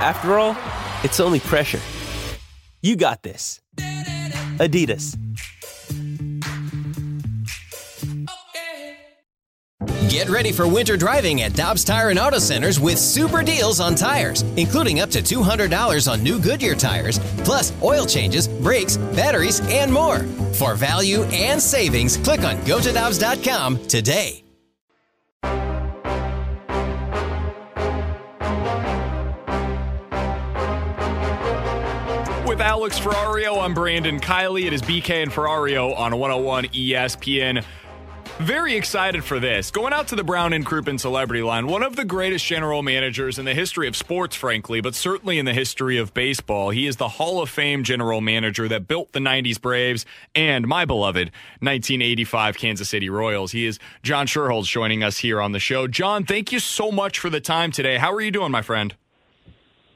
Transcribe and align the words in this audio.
After 0.00 0.38
all, 0.38 0.56
it's 1.02 1.20
only 1.20 1.40
pressure. 1.40 1.80
You 2.82 2.96
got 2.96 3.22
this. 3.22 3.60
Adidas. 4.58 5.16
Get 10.08 10.30
ready 10.30 10.52
for 10.52 10.66
winter 10.66 10.96
driving 10.96 11.42
at 11.42 11.54
Dobbs 11.54 11.84
Tire 11.84 12.10
and 12.10 12.18
Auto 12.18 12.38
Centers 12.38 12.80
with 12.80 12.98
super 12.98 13.42
deals 13.42 13.78
on 13.78 13.94
tires, 13.94 14.42
including 14.56 15.00
up 15.00 15.10
to 15.10 15.20
$200 15.20 16.10
on 16.10 16.22
new 16.22 16.40
Goodyear 16.40 16.74
tires, 16.74 17.18
plus 17.44 17.72
oil 17.82 18.06
changes, 18.06 18.48
brakes, 18.48 18.96
batteries, 18.96 19.60
and 19.68 19.92
more. 19.92 20.20
For 20.54 20.74
value 20.74 21.24
and 21.24 21.60
savings, 21.60 22.16
click 22.16 22.40
on 22.40 22.56
gotodobbs.com 22.58 23.86
today. 23.86 24.47
With 32.58 32.66
Alex 32.66 32.98
Ferrario, 32.98 33.62
I'm 33.62 33.72
Brandon 33.72 34.18
Kiley. 34.18 34.64
It 34.64 34.72
is 34.72 34.82
BK 34.82 35.22
and 35.22 35.30
Ferrario 35.30 35.96
on 35.96 36.18
101 36.18 36.64
ESPN. 36.64 37.64
Very 38.38 38.74
excited 38.74 39.22
for 39.22 39.38
this. 39.38 39.70
Going 39.70 39.92
out 39.92 40.08
to 40.08 40.16
the 40.16 40.24
Brown 40.24 40.52
and 40.52 40.66
Crouppen 40.66 40.98
Celebrity 40.98 41.40
Line, 41.40 41.68
one 41.68 41.84
of 41.84 41.94
the 41.94 42.04
greatest 42.04 42.44
general 42.44 42.82
managers 42.82 43.38
in 43.38 43.44
the 43.44 43.54
history 43.54 43.86
of 43.86 43.94
sports, 43.94 44.34
frankly, 44.34 44.80
but 44.80 44.96
certainly 44.96 45.38
in 45.38 45.44
the 45.44 45.54
history 45.54 45.98
of 45.98 46.12
baseball. 46.14 46.70
He 46.70 46.88
is 46.88 46.96
the 46.96 47.06
Hall 47.06 47.40
of 47.40 47.48
Fame 47.48 47.84
general 47.84 48.20
manager 48.20 48.66
that 48.66 48.88
built 48.88 49.12
the 49.12 49.20
90s 49.20 49.60
Braves 49.60 50.04
and 50.34 50.66
my 50.66 50.84
beloved 50.84 51.30
1985 51.60 52.58
Kansas 52.58 52.88
City 52.88 53.08
Royals. 53.08 53.52
He 53.52 53.66
is 53.66 53.78
John 54.02 54.26
Schuerholz 54.26 54.64
joining 54.64 55.04
us 55.04 55.18
here 55.18 55.40
on 55.40 55.52
the 55.52 55.60
show. 55.60 55.86
John, 55.86 56.24
thank 56.24 56.50
you 56.50 56.58
so 56.58 56.90
much 56.90 57.20
for 57.20 57.30
the 57.30 57.40
time 57.40 57.70
today. 57.70 57.98
How 57.98 58.12
are 58.12 58.20
you 58.20 58.32
doing, 58.32 58.50
my 58.50 58.62
friend? 58.62 58.96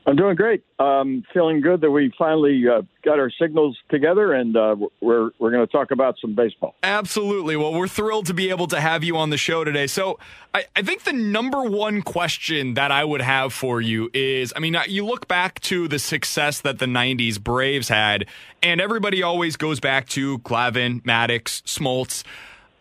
I'm 0.05 0.17
doing 0.17 0.34
great. 0.34 0.64
Um, 0.78 1.25
feeling 1.33 1.61
good 1.61 1.81
that 1.83 1.91
we 1.91 2.12
finally 2.19 2.64
uh, 2.69 2.83
got 3.05 3.20
our 3.20 3.31
signals 3.31 3.78
together, 3.89 4.33
and 4.33 4.56
uh, 4.56 4.75
we're 5.00 5.31
we're 5.39 5.50
going 5.50 5.64
to 5.64 5.70
talk 5.70 5.92
about 5.92 6.17
some 6.20 6.34
baseball. 6.34 6.75
Absolutely. 6.83 7.56
Well, 7.56 7.72
we're 7.72 7.89
thrilled 7.89 8.27
to 8.27 8.34
be 8.34 8.50
able 8.50 8.67
to 8.69 8.81
have 8.81 9.05
you 9.05 9.17
on 9.17 9.31
the 9.31 9.36
show 9.36 9.62
today. 9.62 9.86
So, 9.86 10.19
I, 10.53 10.64
I 10.75 10.83
think 10.83 11.05
the 11.05 11.12
number 11.12 11.62
one 11.62 12.03
question 12.03 12.75
that 12.75 12.91
I 12.91 13.05
would 13.05 13.22
have 13.22 13.53
for 13.53 13.81
you 13.81 14.11
is, 14.12 14.53
I 14.56 14.59
mean, 14.59 14.77
you 14.89 15.06
look 15.06 15.28
back 15.28 15.61
to 15.61 15.86
the 15.86 16.00
success 16.00 16.61
that 16.62 16.81
the 16.81 16.87
'90s 16.87 17.41
Braves 17.41 17.89
had, 17.89 18.27
and 18.62 18.81
everybody 18.81 19.22
always 19.22 19.56
goes 19.56 19.78
back 19.78 20.09
to 20.11 20.41
Glavine, 20.41 21.03
Maddux, 21.03 21.62
Smoltz. 21.62 22.25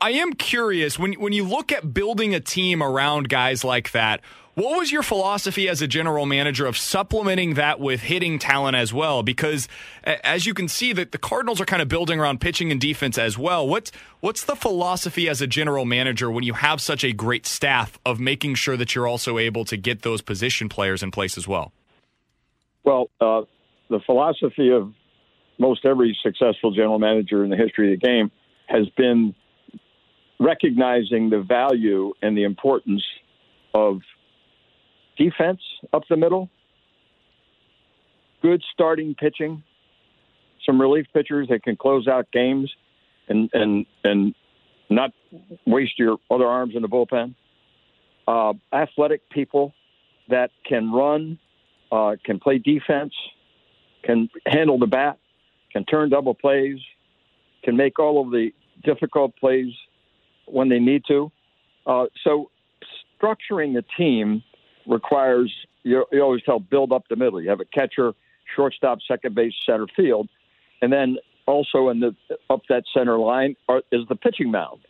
I 0.02 0.13
am 0.13 0.33
curious 0.33 0.97
when 0.97 1.13
when 1.13 1.33
you 1.33 1.44
look 1.44 1.72
at 1.72 1.94
building 1.94 2.33
a 2.33 2.39
team 2.39 2.81
around 2.81 3.30
guys 3.30 3.63
like 3.63 3.91
that. 3.91 4.22
What 4.53 4.77
was 4.77 4.91
your 4.91 5.02
philosophy 5.02 5.69
as 5.69 5.81
a 5.81 5.88
general 5.88 6.25
manager 6.25 6.66
of 6.66 6.75
supplementing 6.75 7.53
that 7.53 7.80
with 7.80 8.02
hitting 8.02 8.38
talent 8.38 8.75
as 8.75 8.94
well? 8.94 9.23
Because 9.23 9.69
as 10.03 10.45
you 10.45 10.53
can 10.53 10.67
see, 10.67 10.91
that 10.91 11.13
the 11.13 11.17
Cardinals 11.17 11.61
are 11.61 11.66
kind 11.66 11.81
of 11.81 11.88
building 11.88 12.19
around 12.19 12.41
pitching 12.41 12.69
and 12.69 12.81
defense 12.81 13.17
as 13.17 13.38
well. 13.38 13.66
What's 13.66 13.94
what's 14.19 14.44
the 14.44 14.57
philosophy 14.57 15.29
as 15.29 15.41
a 15.41 15.47
general 15.47 15.85
manager 15.85 16.29
when 16.29 16.44
you 16.44 16.53
have 16.53 16.81
such 16.81 17.06
a 17.06 17.13
great 17.13 17.45
staff 17.45 17.97
of 18.06 18.19
making 18.19 18.56
sure 18.56 18.75
that 18.75 18.94
you're 18.94 19.07
also 19.07 19.38
able 19.38 19.63
to 19.66 19.78
get 19.78 20.01
those 20.01 20.22
position 20.22 20.68
players 20.68 21.01
in 21.01 21.12
place 21.12 21.38
as 21.38 21.47
well? 21.47 21.72
Well, 22.83 23.09
uh, 23.22 23.44
the 23.89 24.01
philosophy 24.06 24.69
of 24.69 24.91
most 25.59 25.85
every 25.85 26.18
successful 26.22 26.72
general 26.72 27.00
manager 27.00 27.45
in 27.45 27.50
the 27.50 27.57
history 27.57 27.94
of 27.94 28.01
the 28.01 28.06
game 28.06 28.31
has 28.68 28.89
been 28.97 29.33
recognizing 30.41 31.29
the 31.29 31.39
value 31.39 32.13
and 32.22 32.38
the 32.38 32.44
importance 32.44 33.03
of 33.73 34.01
defense 35.21 35.61
up 35.93 36.03
the 36.09 36.17
middle, 36.17 36.49
good 38.41 38.63
starting 38.73 39.15
pitching, 39.15 39.63
some 40.65 40.79
relief 40.79 41.05
pitchers 41.13 41.47
that 41.49 41.63
can 41.63 41.75
close 41.75 42.07
out 42.07 42.27
games 42.31 42.71
and 43.27 43.49
and 43.53 43.85
and 44.03 44.35
not 44.89 45.11
waste 45.65 45.97
your 45.97 46.17
other 46.29 46.45
arms 46.45 46.73
in 46.75 46.81
the 46.81 46.87
bullpen. 46.87 47.35
Uh, 48.27 48.53
athletic 48.73 49.21
people 49.29 49.73
that 50.29 50.51
can 50.67 50.91
run, 50.91 51.39
uh, 51.91 52.15
can 52.23 52.39
play 52.39 52.57
defense, 52.57 53.13
can 54.03 54.29
handle 54.45 54.77
the 54.77 54.88
bat, 54.88 55.17
can 55.71 55.83
turn 55.85 56.09
double 56.09 56.33
plays, 56.33 56.77
can 57.63 57.75
make 57.75 57.99
all 57.99 58.21
of 58.21 58.31
the 58.31 58.51
difficult 58.83 59.35
plays 59.38 59.71
when 60.45 60.69
they 60.69 60.79
need 60.79 61.03
to. 61.07 61.31
Uh, 61.85 62.05
so 62.23 62.51
structuring 63.21 63.77
a 63.77 63.83
team 63.97 64.43
requires 64.88 65.52
you, 65.84 66.06
you 66.12 66.22
always 66.22 66.44
tell 66.44 66.59
build 66.59 66.92
up 66.92 67.03
the 67.09 67.16
middle. 67.16 67.42
You 67.42 67.50
have 67.50 67.59
a 67.59 67.66
catcher, 67.66 68.14
shortstop, 68.56 69.00
second 69.08 69.36
base, 69.36 69.53
center 69.66 69.88
field, 69.96 70.30
and 70.81 70.92
then 70.92 71.18
also 71.46 71.90
in 71.90 72.00
the 72.00 72.16
up 72.50 72.62
that 72.69 72.84
center 72.94 73.18
line 73.18 73.56
are, 73.68 73.81
is 73.92 74.08
the 74.09 74.16
pitching 74.16 74.52
mound. 74.52 74.81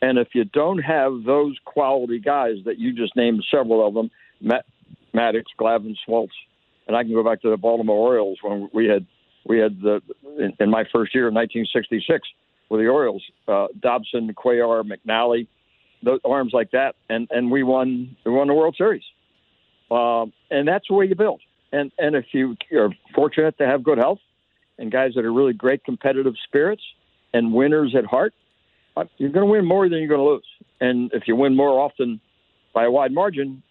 And 0.00 0.18
if 0.18 0.28
you 0.32 0.44
don't 0.44 0.78
have 0.78 1.24
those 1.24 1.56
quality 1.64 2.20
guys 2.20 2.56
that 2.66 2.78
you 2.78 2.92
just 2.92 3.16
named 3.16 3.44
several 3.50 3.86
of 3.86 3.94
them, 3.94 4.10
Matt, 4.40 4.64
Maddux, 5.14 5.44
Glavine, 5.58 5.96
Smoltz, 6.08 6.28
and 6.86 6.96
I 6.96 7.02
can 7.02 7.12
go 7.12 7.24
back 7.24 7.42
to 7.42 7.50
the 7.50 7.56
Baltimore 7.56 7.96
Orioles 7.96 8.38
when 8.42 8.68
we 8.72 8.86
had 8.86 9.06
we 9.44 9.58
had 9.58 9.80
the 9.80 10.00
in, 10.38 10.54
in 10.60 10.70
my 10.70 10.84
first 10.92 11.14
year 11.14 11.28
in 11.28 11.34
1966 11.34 12.28
with 12.68 12.80
the 12.80 12.86
Orioles, 12.86 13.22
uh, 13.48 13.68
Dobson, 13.80 14.32
Cuellar, 14.34 14.84
McNally, 14.84 15.46
those 16.02 16.20
arms 16.24 16.52
like 16.52 16.70
that, 16.72 16.94
and 17.08 17.28
and 17.30 17.50
we 17.50 17.62
won 17.62 18.16
we 18.24 18.32
won 18.32 18.46
the 18.48 18.54
World 18.54 18.76
Series. 18.76 19.02
Um, 19.90 20.32
and 20.50 20.66
that's 20.66 20.90
way 20.90 21.06
you 21.06 21.14
build. 21.14 21.40
And 21.72 21.92
and 21.98 22.14
if 22.14 22.26
you 22.32 22.56
are 22.72 22.90
fortunate 23.14 23.58
to 23.58 23.66
have 23.66 23.82
good 23.82 23.98
health 23.98 24.20
and 24.78 24.90
guys 24.90 25.12
that 25.14 25.24
are 25.24 25.32
really 25.32 25.52
great 25.52 25.84
competitive 25.84 26.34
spirits 26.44 26.82
and 27.34 27.52
winners 27.52 27.94
at 27.96 28.06
heart, 28.06 28.34
uh, 28.96 29.04
you're 29.18 29.30
going 29.30 29.46
to 29.46 29.52
win 29.52 29.64
more 29.64 29.88
than 29.88 29.98
you're 29.98 30.08
going 30.08 30.20
to 30.20 30.26
lose. 30.26 30.46
And 30.80 31.12
if 31.12 31.24
you 31.26 31.36
win 31.36 31.56
more 31.56 31.80
often 31.80 32.20
by 32.72 32.84
a 32.84 32.90
wide 32.90 33.12
margin, 33.12 33.62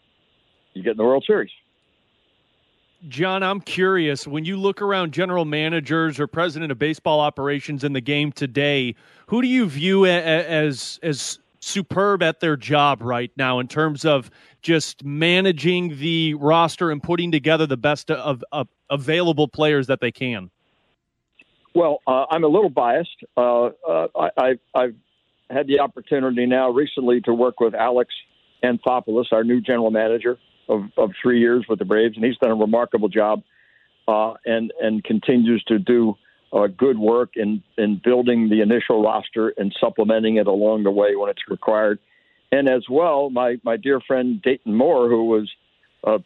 you 0.73 0.83
get 0.83 0.91
in 0.91 0.97
the 0.97 1.03
World 1.03 1.23
Series. 1.25 1.49
John, 3.07 3.43
I'm 3.43 3.61
curious. 3.61 4.25
When 4.25 4.43
you 4.43 4.57
look 4.57 4.81
around 4.81 5.13
general 5.13 5.45
managers 5.45 6.19
or 6.19 6.25
president 6.25 6.71
of 6.71 6.79
baseball 6.79 7.19
operations 7.19 7.83
in 7.83 7.93
the 7.93 8.01
game 8.01 8.31
today, 8.31 8.95
who 9.27 9.41
do 9.41 9.47
you 9.47 9.67
view 9.67 10.05
as 10.05 10.99
as 11.03 11.39
superb 11.59 12.23
at 12.23 12.39
their 12.39 12.55
job 12.55 13.01
right 13.01 13.31
now 13.35 13.59
in 13.59 13.67
terms 13.67 14.05
of 14.05 14.31
just 14.67 15.05
managing 15.05 15.97
the 15.97 16.33
roster 16.33 16.91
and 16.91 17.01
putting 17.01 17.31
together 17.31 17.65
the 17.65 17.77
best 17.77 18.11
of, 18.11 18.43
of 18.51 18.67
available 18.89 19.47
players 19.47 19.87
that 19.87 20.01
they 20.01 20.11
can? 20.11 20.51
Well, 21.73 22.01
uh, 22.05 22.25
I'm 22.29 22.43
a 22.43 22.47
little 22.47 22.69
biased. 22.69 23.15
Uh, 23.37 23.67
uh, 23.87 24.07
I, 24.37 24.55
have 24.75 24.93
had 25.49 25.67
the 25.67 25.79
opportunity 25.79 26.45
now 26.45 26.69
recently 26.69 27.21
to 27.21 27.33
work 27.33 27.61
with 27.61 27.75
Alex 27.75 28.13
Anthopoulos, 28.61 29.31
our 29.31 29.45
new 29.45 29.61
general 29.61 29.89
manager 29.89 30.37
of, 30.67 30.81
of 30.97 31.11
three 31.21 31.39
years 31.39 31.65
with 31.69 31.79
the 31.79 31.85
Braves, 31.85 32.17
and 32.17 32.25
he's 32.25 32.37
done 32.37 32.51
a 32.51 32.55
remarkable 32.55 33.07
job 33.07 33.43
uh, 34.09 34.33
and 34.45 34.73
and 34.81 35.01
continues 35.01 35.63
to 35.69 35.79
do 35.79 36.15
uh, 36.51 36.67
good 36.67 36.97
work 36.97 37.31
in 37.37 37.63
in 37.77 38.01
building 38.03 38.49
the 38.49 38.59
initial 38.59 39.01
roster 39.01 39.53
and 39.55 39.73
supplementing 39.79 40.35
it 40.35 40.47
along 40.47 40.83
the 40.83 40.91
way 40.91 41.15
when 41.15 41.29
it's 41.29 41.47
required 41.49 41.99
and 42.51 42.69
as 42.69 42.83
well, 42.89 43.29
my 43.29 43.57
my 43.63 43.77
dear 43.77 43.99
friend 43.99 44.41
Dayton 44.41 44.73
Moore, 44.75 45.09
who 45.09 45.25
was 45.25 45.51
uh, 46.03 46.19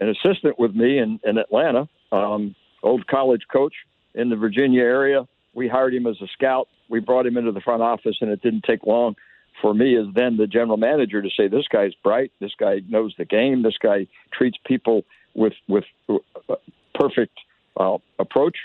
an 0.00 0.08
assistant 0.08 0.58
with 0.58 0.74
me 0.74 0.98
in, 0.98 1.20
in 1.24 1.38
Atlanta, 1.38 1.88
um, 2.12 2.54
old 2.82 3.06
college 3.06 3.42
coach 3.52 3.74
in 4.14 4.30
the 4.30 4.36
Virginia 4.36 4.82
area. 4.82 5.28
We 5.54 5.68
hired 5.68 5.94
him 5.94 6.06
as 6.06 6.16
a 6.20 6.26
scout. 6.28 6.68
We 6.88 7.00
brought 7.00 7.26
him 7.26 7.36
into 7.36 7.52
the 7.52 7.60
front 7.60 7.82
office, 7.82 8.16
and 8.20 8.30
it 8.30 8.42
didn't 8.42 8.64
take 8.64 8.84
long 8.84 9.14
for 9.60 9.74
me 9.74 9.96
as 9.96 10.06
then 10.14 10.36
the 10.36 10.46
general 10.46 10.76
manager 10.76 11.22
to 11.22 11.28
say, 11.36 11.48
"This 11.48 11.66
guy's 11.68 11.94
bright. 12.02 12.32
This 12.40 12.52
guy 12.58 12.80
knows 12.88 13.14
the 13.16 13.24
game. 13.24 13.62
This 13.62 13.78
guy 13.80 14.06
treats 14.32 14.58
people 14.64 15.04
with 15.34 15.54
with 15.68 15.84
uh, 16.08 16.56
perfect 16.94 17.38
uh, 17.76 17.98
approach. 18.18 18.56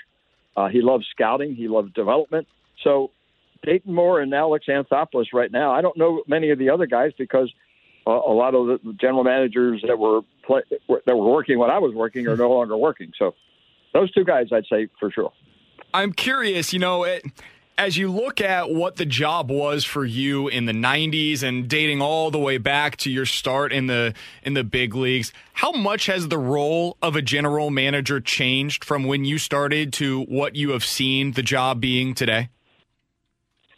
Uh, 0.57 0.69
he 0.69 0.81
loves 0.81 1.05
scouting. 1.11 1.55
He 1.55 1.67
loves 1.67 1.91
development. 1.93 2.47
So 2.83 3.11
Dayton 3.65 3.93
Moore 3.93 4.21
and 4.21 4.33
Alex 4.33 4.65
Anthopoulos 4.67 5.33
right 5.33 5.51
now. 5.51 5.71
I 5.71 5.81
don't 5.81 5.97
know 5.97 6.23
many 6.27 6.51
of 6.51 6.59
the 6.59 6.69
other 6.69 6.85
guys 6.85 7.11
because 7.17 7.51
uh, 8.07 8.11
a 8.11 8.33
lot 8.33 8.53
of 8.53 8.67
the 8.67 8.93
general 8.93 9.23
managers 9.23 9.83
that 9.87 9.97
were 9.97 10.21
play, 10.45 10.61
that 11.05 11.15
were 11.15 11.31
working 11.31 11.57
when 11.57 11.69
I 11.69 11.79
was 11.79 11.93
working 11.93 12.27
are 12.27 12.37
no 12.37 12.49
longer 12.53 12.77
working. 12.77 13.11
So 13.17 13.33
those 13.93 14.11
two 14.11 14.23
guys, 14.23 14.47
I'd 14.51 14.65
say 14.69 14.87
for 14.99 15.11
sure. 15.11 15.31
I'm 15.93 16.13
curious, 16.13 16.73
you 16.73 16.79
know, 16.79 17.03
it, 17.03 17.23
as 17.77 17.97
you 17.97 18.11
look 18.11 18.41
at 18.41 18.69
what 18.69 18.97
the 18.97 19.05
job 19.05 19.49
was 19.49 19.83
for 19.83 20.05
you 20.05 20.47
in 20.47 20.65
the 20.65 20.73
90s 20.73 21.43
and 21.43 21.67
dating 21.67 22.01
all 22.01 22.31
the 22.31 22.39
way 22.39 22.57
back 22.57 22.97
to 22.97 23.11
your 23.11 23.25
start 23.25 23.73
in 23.73 23.87
the 23.87 24.13
in 24.43 24.53
the 24.53 24.63
big 24.63 24.95
leagues, 24.95 25.33
how 25.53 25.71
much 25.71 26.05
has 26.05 26.27
the 26.27 26.37
role 26.37 26.97
of 27.01 27.15
a 27.15 27.21
general 27.21 27.69
manager 27.69 28.19
changed 28.19 28.83
from 28.83 29.05
when 29.05 29.25
you 29.25 29.37
started 29.37 29.91
to 29.93 30.21
what 30.23 30.55
you 30.55 30.71
have 30.71 30.85
seen 30.85 31.31
the 31.31 31.43
job 31.43 31.81
being 31.81 32.13
today? 32.13 32.49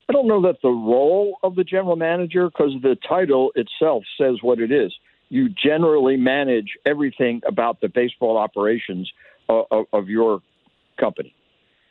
I 0.09 0.13
don't 0.13 0.27
know 0.27 0.42
that 0.44 0.62
the 0.62 0.69
role 0.69 1.38
of 1.44 1.56
the 1.56 1.63
general 1.63 1.95
manager, 1.95 2.50
because 2.50 2.74
the 2.81 2.95
title 3.07 3.51
itself 3.56 4.04
says 4.19 4.38
what 4.42 4.59
it 4.59 4.71
is. 4.71 4.94
You 5.30 5.50
generally 5.50 6.15
manage 6.15 6.77
everything 6.86 7.42
about 7.45 7.81
the 7.81 7.89
baseball 7.89 8.38
operations 8.38 9.12
of, 9.50 9.65
of, 9.69 9.86
of 9.92 10.09
your 10.09 10.42
company. 10.98 11.33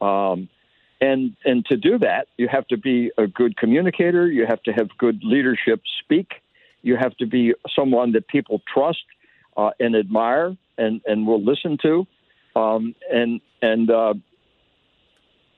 Um, 0.01 0.49
and 1.01 1.37
and 1.45 1.65
to 1.67 1.77
do 1.77 1.99
that, 1.99 2.29
you 2.39 2.49
have 2.49 2.67
to 2.69 2.79
be 2.79 3.11
a 3.19 3.27
good 3.27 3.57
communicator. 3.59 4.27
You 4.29 4.47
have 4.47 4.63
to 4.63 4.73
have 4.73 4.89
good 4.97 5.21
leadership 5.23 5.83
speak. 6.03 6.29
You 6.81 6.97
have 6.97 7.15
to 7.19 7.27
be 7.27 7.55
someone 7.75 8.13
that 8.13 8.29
people 8.29 8.63
trust 8.73 9.05
uh, 9.59 9.71
and 9.79 9.95
admire 9.95 10.57
and 10.79 11.03
and 11.07 11.27
will 11.27 11.43
listen 11.43 11.77
to. 11.83 12.07
Um, 12.55 12.95
and 13.13 13.43
and 13.61 13.91
uh, 13.91 14.15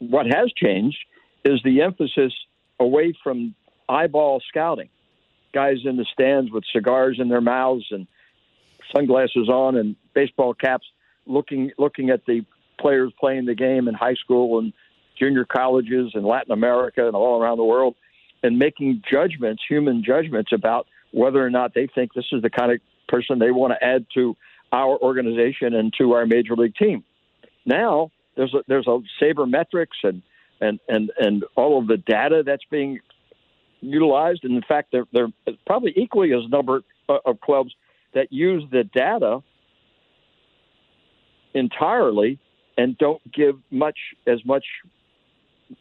what 0.01 0.27
has 0.27 0.53
changed 0.57 0.99
is 1.45 1.61
the 1.65 1.83
emphasis 1.83 2.33
away 2.81 3.15
from 3.23 3.55
eyeball 3.89 4.43
scouting. 4.49 4.89
Guys 5.53 5.79
in 5.85 5.97
the 5.97 6.07
stands 6.13 6.51
with 6.51 6.65
cigars 6.73 7.19
in 7.21 7.29
their 7.29 7.41
mouths 7.41 7.87
and 7.91 8.07
sunglasses 8.95 9.49
on 9.49 9.77
and 9.77 9.97
baseball 10.15 10.55
caps, 10.55 10.87
looking 11.27 11.73
looking 11.79 12.11
at 12.11 12.25
the 12.27 12.45
players 12.79 13.13
playing 13.19 13.47
the 13.47 13.55
game 13.55 13.89
in 13.89 13.95
high 13.95 14.15
school 14.15 14.59
and 14.59 14.73
junior 15.19 15.45
colleges 15.45 16.13
in 16.15 16.23
Latin 16.23 16.53
America 16.53 17.07
and 17.07 17.17
all 17.17 17.41
around 17.41 17.57
the 17.57 17.65
world, 17.65 17.95
and 18.43 18.59
making 18.59 19.03
judgments, 19.11 19.63
human 19.69 20.05
judgments 20.05 20.53
about 20.53 20.87
whether 21.11 21.45
or 21.45 21.51
not 21.51 21.75
they 21.75 21.89
think 21.93 22.13
this 22.15 22.27
is 22.33 22.43
the 22.43 22.51
kind 22.51 22.71
of 22.71 22.81
person 23.09 23.39
they 23.39 23.51
want 23.51 23.73
to 23.73 23.85
add 23.85 24.07
to 24.15 24.37
our 24.71 24.99
organization 24.99 25.75
and 25.75 25.93
to 25.99 26.13
our 26.13 26.27
major 26.27 26.55
league 26.55 26.77
team. 26.77 27.03
Now 27.65 28.11
there's 28.37 28.55
a, 28.55 28.59
there's 28.69 28.87
a 28.87 29.01
sabermetrics 29.21 29.99
and 30.03 30.23
and 30.61 30.81
and 30.89 31.11
and 31.19 31.45
all 31.57 31.79
of 31.79 31.87
the 31.87 31.97
data 31.97 32.43
that's 32.45 32.65
being 32.71 33.01
utilized, 33.81 34.45
and 34.45 34.55
in 34.55 34.63
fact, 34.63 34.93
there 34.93 35.05
there 35.13 35.29
probably 35.67 35.93
equally 35.97 36.33
as 36.33 36.49
number 36.49 36.83
of 37.09 37.41
clubs 37.41 37.75
that 38.15 38.33
use 38.33 38.65
the 38.71 38.85
data 38.85 39.41
entirely 41.55 42.39
and 42.77 42.97
don't 42.99 43.21
give 43.33 43.59
much 43.71 43.99
as 44.27 44.45
much 44.45 44.65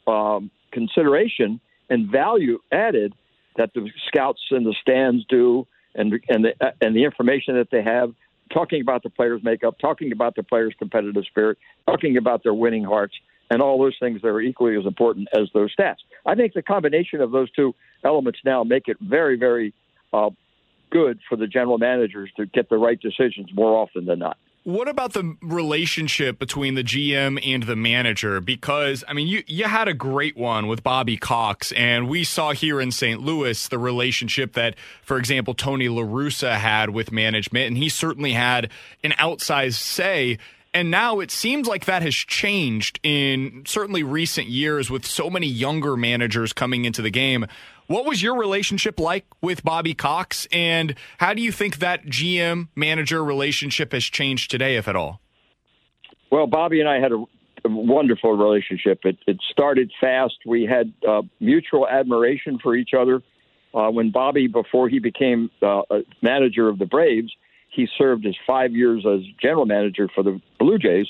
um, 0.07 0.50
consideration 0.71 1.59
and 1.89 2.12
value 2.12 2.59
added 2.71 3.13
that 3.57 3.74
the 3.74 3.89
scouts 4.07 4.41
in 4.51 4.63
the 4.63 4.75
stands 4.81 5.25
do, 5.29 5.68
and 5.95 6.13
and 6.29 6.45
the 6.45 6.74
and 6.81 6.95
the 6.95 7.03
information 7.03 7.56
that 7.56 7.69
they 7.71 7.83
have, 7.83 8.13
talking 8.53 8.81
about 8.81 9.03
the 9.03 9.09
players' 9.09 9.41
makeup, 9.44 9.77
talking 9.79 10.12
about 10.12 10.35
the 10.35 10.44
players' 10.44 10.74
competitive 10.77 11.24
spirit, 11.25 11.57
talking 11.88 12.18
about 12.18 12.44
their 12.44 12.53
winning 12.53 12.83
hearts, 12.83 13.15
and 13.50 13.62
all 13.62 13.80
those 13.80 13.96
things 14.00 14.22
that 14.22 14.28
are 14.28 14.42
equally 14.42 14.78
as 14.78 14.86
important 14.86 15.28
as 15.34 15.48
those 15.54 15.74
stats. 15.76 15.98
I 16.26 16.36
think 16.36 16.54
the 16.54 16.62
combination 16.62 17.22
of 17.22 17.32
those 17.32 17.50
two 17.52 17.76
elements 18.04 18.40
now 18.44 18.64
make 18.64 18.88
it 18.88 18.98
very, 19.00 19.38
very 19.38 19.74
uh, 20.14 20.30
good 20.90 21.20
for 21.28 21.36
the 21.36 21.48
general 21.48 21.78
managers 21.78 22.32
to 22.38 22.46
get 22.46 22.70
the 22.70 22.78
right 22.78 23.00
decisions 23.00 23.50
more 23.54 23.76
often 23.76 24.06
than 24.06 24.20
not. 24.20 24.38
What 24.68 24.90
about 24.90 25.14
the 25.14 25.38
relationship 25.42 26.40
between 26.40 26.76
the 26.76 26.84
GM 26.84 27.40
and 27.42 27.64
the 27.64 27.78
manager? 27.78 28.42
Because 28.42 29.02
I 29.08 29.14
mean, 29.14 29.26
you 29.26 29.42
you 29.48 29.64
had 29.64 29.88
a 29.88 29.94
great 29.94 30.36
one 30.36 30.68
with 30.68 30.84
Bobby 30.84 31.16
Cox, 31.16 31.72
and 31.72 32.10
we 32.10 32.26
saw 32.26 32.52
here 32.52 32.82
in 32.82 32.92
St. 32.92 33.22
Louis 33.22 33.66
the 33.70 33.80
relationship 33.80 34.52
that, 34.56 34.76
for 35.04 35.18
example, 35.18 35.54
Tony 35.54 35.88
La 35.88 36.02
Russa 36.02 36.56
had 36.58 36.90
with 36.90 37.14
management, 37.14 37.68
and 37.68 37.78
he 37.78 37.88
certainly 37.88 38.34
had 38.34 38.70
an 39.06 39.12
outsized 39.12 39.76
say. 39.76 40.38
And 40.77 40.91
now 40.91 41.21
it 41.21 41.31
seems 41.31 41.68
like 41.68 41.85
that 41.85 42.03
has 42.03 42.13
changed 42.13 43.00
in 43.01 43.63
certainly 43.65 44.03
recent 44.03 44.45
years 44.45 44.91
with 44.91 45.07
so 45.07 45.27
many 45.27 45.47
younger 45.47 45.97
managers 45.97 46.53
coming 46.53 46.85
into 46.85 47.01
the 47.01 47.09
game. 47.09 47.47
What 47.88 48.06
was 48.06 48.21
your 48.21 48.38
relationship 48.38 49.00
like 49.00 49.25
with 49.41 49.63
Bobby 49.63 49.95
Cox, 49.95 50.47
and 50.51 50.94
how 51.18 51.33
do 51.33 51.41
you 51.41 51.51
think 51.51 51.79
that 51.79 52.06
GM 52.06 52.68
manager 52.75 53.24
relationship 53.24 53.91
has 53.91 54.03
changed 54.03 54.51
today, 54.51 54.75
if 54.75 54.88
at 54.88 54.95
all? 54.95 55.19
Well, 56.31 56.45
Bobby 56.45 56.79
and 56.79 56.88
I 56.88 57.00
had 57.00 57.12
a, 57.12 57.25
a 57.65 57.69
wonderful 57.69 58.38
relationship. 58.38 59.00
It, 59.03 59.18
it, 59.25 59.39
started 59.50 59.91
fast. 60.00 60.35
We 60.45 60.68
had 60.68 60.94
uh, 61.07 61.24
mutual 61.39 61.88
admiration 61.88 62.59
for 62.62 62.75
each 62.75 62.91
other. 62.95 63.24
Uh, 63.74 63.89
when 63.89 64.12
Bobby, 64.12 64.45
before 64.45 64.89
he 64.89 65.00
became 65.00 65.50
uh, 65.63 65.81
manager 66.21 66.69
of 66.69 66.77
the 66.77 66.85
Braves, 66.85 67.35
he 67.77 67.88
served 67.95 68.25
as 68.25 68.35
five 68.45 68.74
years 68.74 69.06
as 69.06 69.21
general 69.39 69.68
manager 69.68 70.09
for 70.13 70.24
the 70.24 70.41
Blue 70.59 70.79
Jays. 70.79 71.06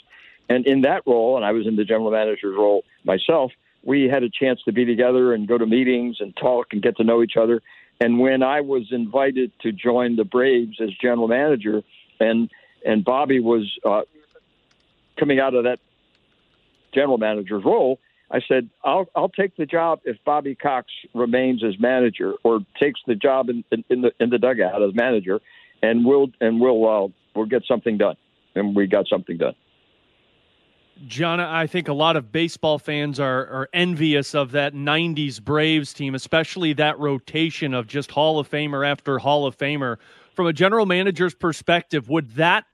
And 0.49 0.67
in 0.67 0.81
that 0.81 1.03
role, 1.07 1.37
and 1.37 1.45
I 1.45 1.53
was 1.53 1.65
in 1.65 1.77
the 1.77 1.85
general 1.85 2.11
manager's 2.11 2.55
role 2.57 2.83
myself, 3.05 3.53
we 3.83 4.09
had 4.09 4.23
a 4.23 4.29
chance 4.29 4.59
to 4.65 4.73
be 4.73 4.83
together 4.83 5.33
and 5.33 5.47
go 5.47 5.57
to 5.57 5.65
meetings 5.65 6.17
and 6.19 6.35
talk 6.35 6.67
and 6.73 6.81
get 6.81 6.97
to 6.97 7.05
know 7.05 7.23
each 7.23 7.37
other. 7.37 7.61
And 8.01 8.19
when 8.19 8.43
I 8.43 8.59
was 8.61 8.91
invited 8.91 9.53
to 9.61 9.71
join 9.71 10.17
the 10.17 10.25
Braves 10.25 10.77
as 10.81 10.89
general 11.01 11.29
manager, 11.29 11.83
and 12.19 12.49
and 12.85 13.03
Bobby 13.03 13.39
was 13.39 13.65
uh, 13.85 14.01
coming 15.17 15.39
out 15.39 15.53
of 15.53 15.63
that 15.63 15.79
general 16.93 17.17
manager's 17.17 17.63
role, 17.63 17.99
I 18.29 18.41
said, 18.45 18.69
"I'll 18.83 19.07
I'll 19.15 19.29
take 19.29 19.55
the 19.55 19.65
job 19.65 20.01
if 20.03 20.17
Bobby 20.25 20.53
Cox 20.53 20.91
remains 21.13 21.63
as 21.63 21.79
manager 21.79 22.33
or 22.43 22.59
takes 22.79 22.99
the 23.07 23.15
job 23.15 23.49
in, 23.49 23.63
in, 23.71 23.85
in 23.89 24.01
the 24.01 24.11
in 24.19 24.29
the 24.29 24.37
dugout 24.37 24.83
as 24.83 24.93
manager, 24.93 25.39
and 25.81 26.05
we'll 26.05 26.27
and 26.41 26.59
we'll 26.59 26.87
uh, 26.87 27.07
we'll 27.35 27.45
get 27.45 27.63
something 27.67 27.97
done." 27.97 28.15
And 28.55 28.75
we 28.75 28.87
got 28.87 29.07
something 29.07 29.37
done. 29.37 29.53
John, 31.05 31.39
I 31.39 31.67
think 31.67 31.87
a 31.87 31.93
lot 31.93 32.15
of 32.15 32.31
baseball 32.31 32.79
fans 32.79 33.19
are, 33.19 33.45
are 33.47 33.69
envious 33.71 34.33
of 34.33 34.51
that 34.53 34.73
90s 34.73 35.39
Braves 35.39 35.93
team, 35.93 36.15
especially 36.15 36.73
that 36.73 36.97
rotation 36.97 37.75
of 37.75 37.85
just 37.85 38.09
Hall 38.09 38.39
of 38.39 38.49
Famer 38.49 38.87
after 38.87 39.19
Hall 39.19 39.45
of 39.45 39.55
Famer. 39.55 39.97
From 40.33 40.47
a 40.47 40.53
general 40.53 40.87
manager's 40.87 41.35
perspective, 41.35 42.09
would 42.09 42.31
that 42.31 42.65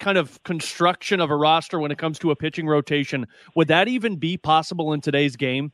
kind 0.00 0.18
of 0.18 0.42
construction 0.42 1.20
of 1.20 1.30
a 1.30 1.36
roster 1.36 1.78
when 1.78 1.90
it 1.90 1.98
comes 1.98 2.18
to 2.20 2.30
a 2.30 2.36
pitching 2.36 2.66
rotation, 2.66 3.26
would 3.54 3.68
that 3.68 3.88
even 3.88 4.16
be 4.16 4.36
possible 4.36 4.92
in 4.92 5.00
today's 5.00 5.36
game? 5.36 5.72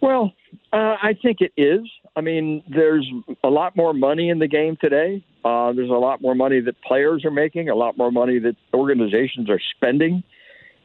Well, 0.00 0.32
uh, 0.72 0.96
I 1.02 1.16
think 1.20 1.38
it 1.40 1.52
is. 1.56 1.80
I 2.18 2.20
mean, 2.20 2.64
there's 2.68 3.08
a 3.44 3.48
lot 3.48 3.76
more 3.76 3.94
money 3.94 4.28
in 4.28 4.40
the 4.40 4.48
game 4.48 4.76
today. 4.80 5.24
Uh, 5.44 5.72
there's 5.72 5.88
a 5.88 5.92
lot 5.92 6.20
more 6.20 6.34
money 6.34 6.60
that 6.60 6.74
players 6.82 7.24
are 7.24 7.30
making, 7.30 7.68
a 7.68 7.76
lot 7.76 7.96
more 7.96 8.10
money 8.10 8.40
that 8.40 8.56
organizations 8.74 9.48
are 9.48 9.60
spending. 9.76 10.24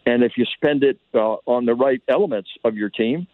And 0.05 0.23
if 0.23 0.33
you 0.37 0.45
spend 0.55 0.83
it 0.83 0.99
uh, 1.15 1.37
on 1.47 1.65
the 1.65 1.73
right 1.73 2.03
elements 2.07 2.49
of 2.63 2.75
your 2.75 2.91
team, 2.91 3.25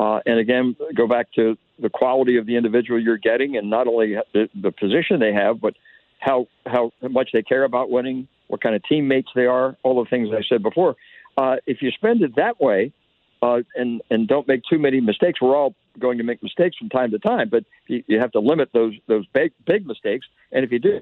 uh, 0.00 0.18
and 0.26 0.40
again, 0.40 0.74
go 0.96 1.06
back 1.06 1.32
to 1.36 1.56
the 1.80 1.88
quality 1.88 2.38
of 2.38 2.46
the 2.46 2.56
individual 2.56 3.00
you're 3.00 3.18
getting, 3.18 3.56
and 3.56 3.70
not 3.70 3.86
only 3.86 4.16
the, 4.32 4.48
the 4.60 4.72
position 4.72 5.20
they 5.20 5.32
have, 5.32 5.60
but 5.60 5.74
how 6.18 6.48
how 6.66 6.90
much 7.08 7.28
they 7.32 7.42
care 7.42 7.62
about 7.62 7.88
winning, 7.88 8.26
what 8.48 8.60
kind 8.60 8.74
of 8.74 8.82
teammates 8.88 9.28
they 9.36 9.46
are, 9.46 9.76
all 9.84 10.02
the 10.02 10.10
things 10.10 10.30
I 10.32 10.42
said 10.48 10.60
before. 10.60 10.96
Uh, 11.36 11.56
if 11.66 11.82
you 11.82 11.92
spend 11.92 12.22
it 12.22 12.34
that 12.34 12.60
way, 12.60 12.92
uh, 13.42 13.60
and 13.76 14.02
and 14.10 14.26
don't 14.26 14.48
make 14.48 14.62
too 14.68 14.80
many 14.80 15.00
mistakes. 15.00 15.40
We're 15.40 15.56
all 15.56 15.76
going 15.98 16.18
to 16.18 16.24
make 16.24 16.42
mistakes 16.42 16.76
from 16.76 16.88
time 16.88 17.10
to 17.10 17.18
time, 17.18 17.48
but 17.48 17.64
you, 17.86 18.02
you 18.06 18.18
have 18.18 18.32
to 18.32 18.40
limit 18.40 18.70
those 18.72 18.94
those 19.06 19.26
big 19.32 19.52
big 19.66 19.86
mistakes. 19.86 20.26
And 20.52 20.64
if 20.64 20.72
you 20.72 20.78
do 20.78 21.00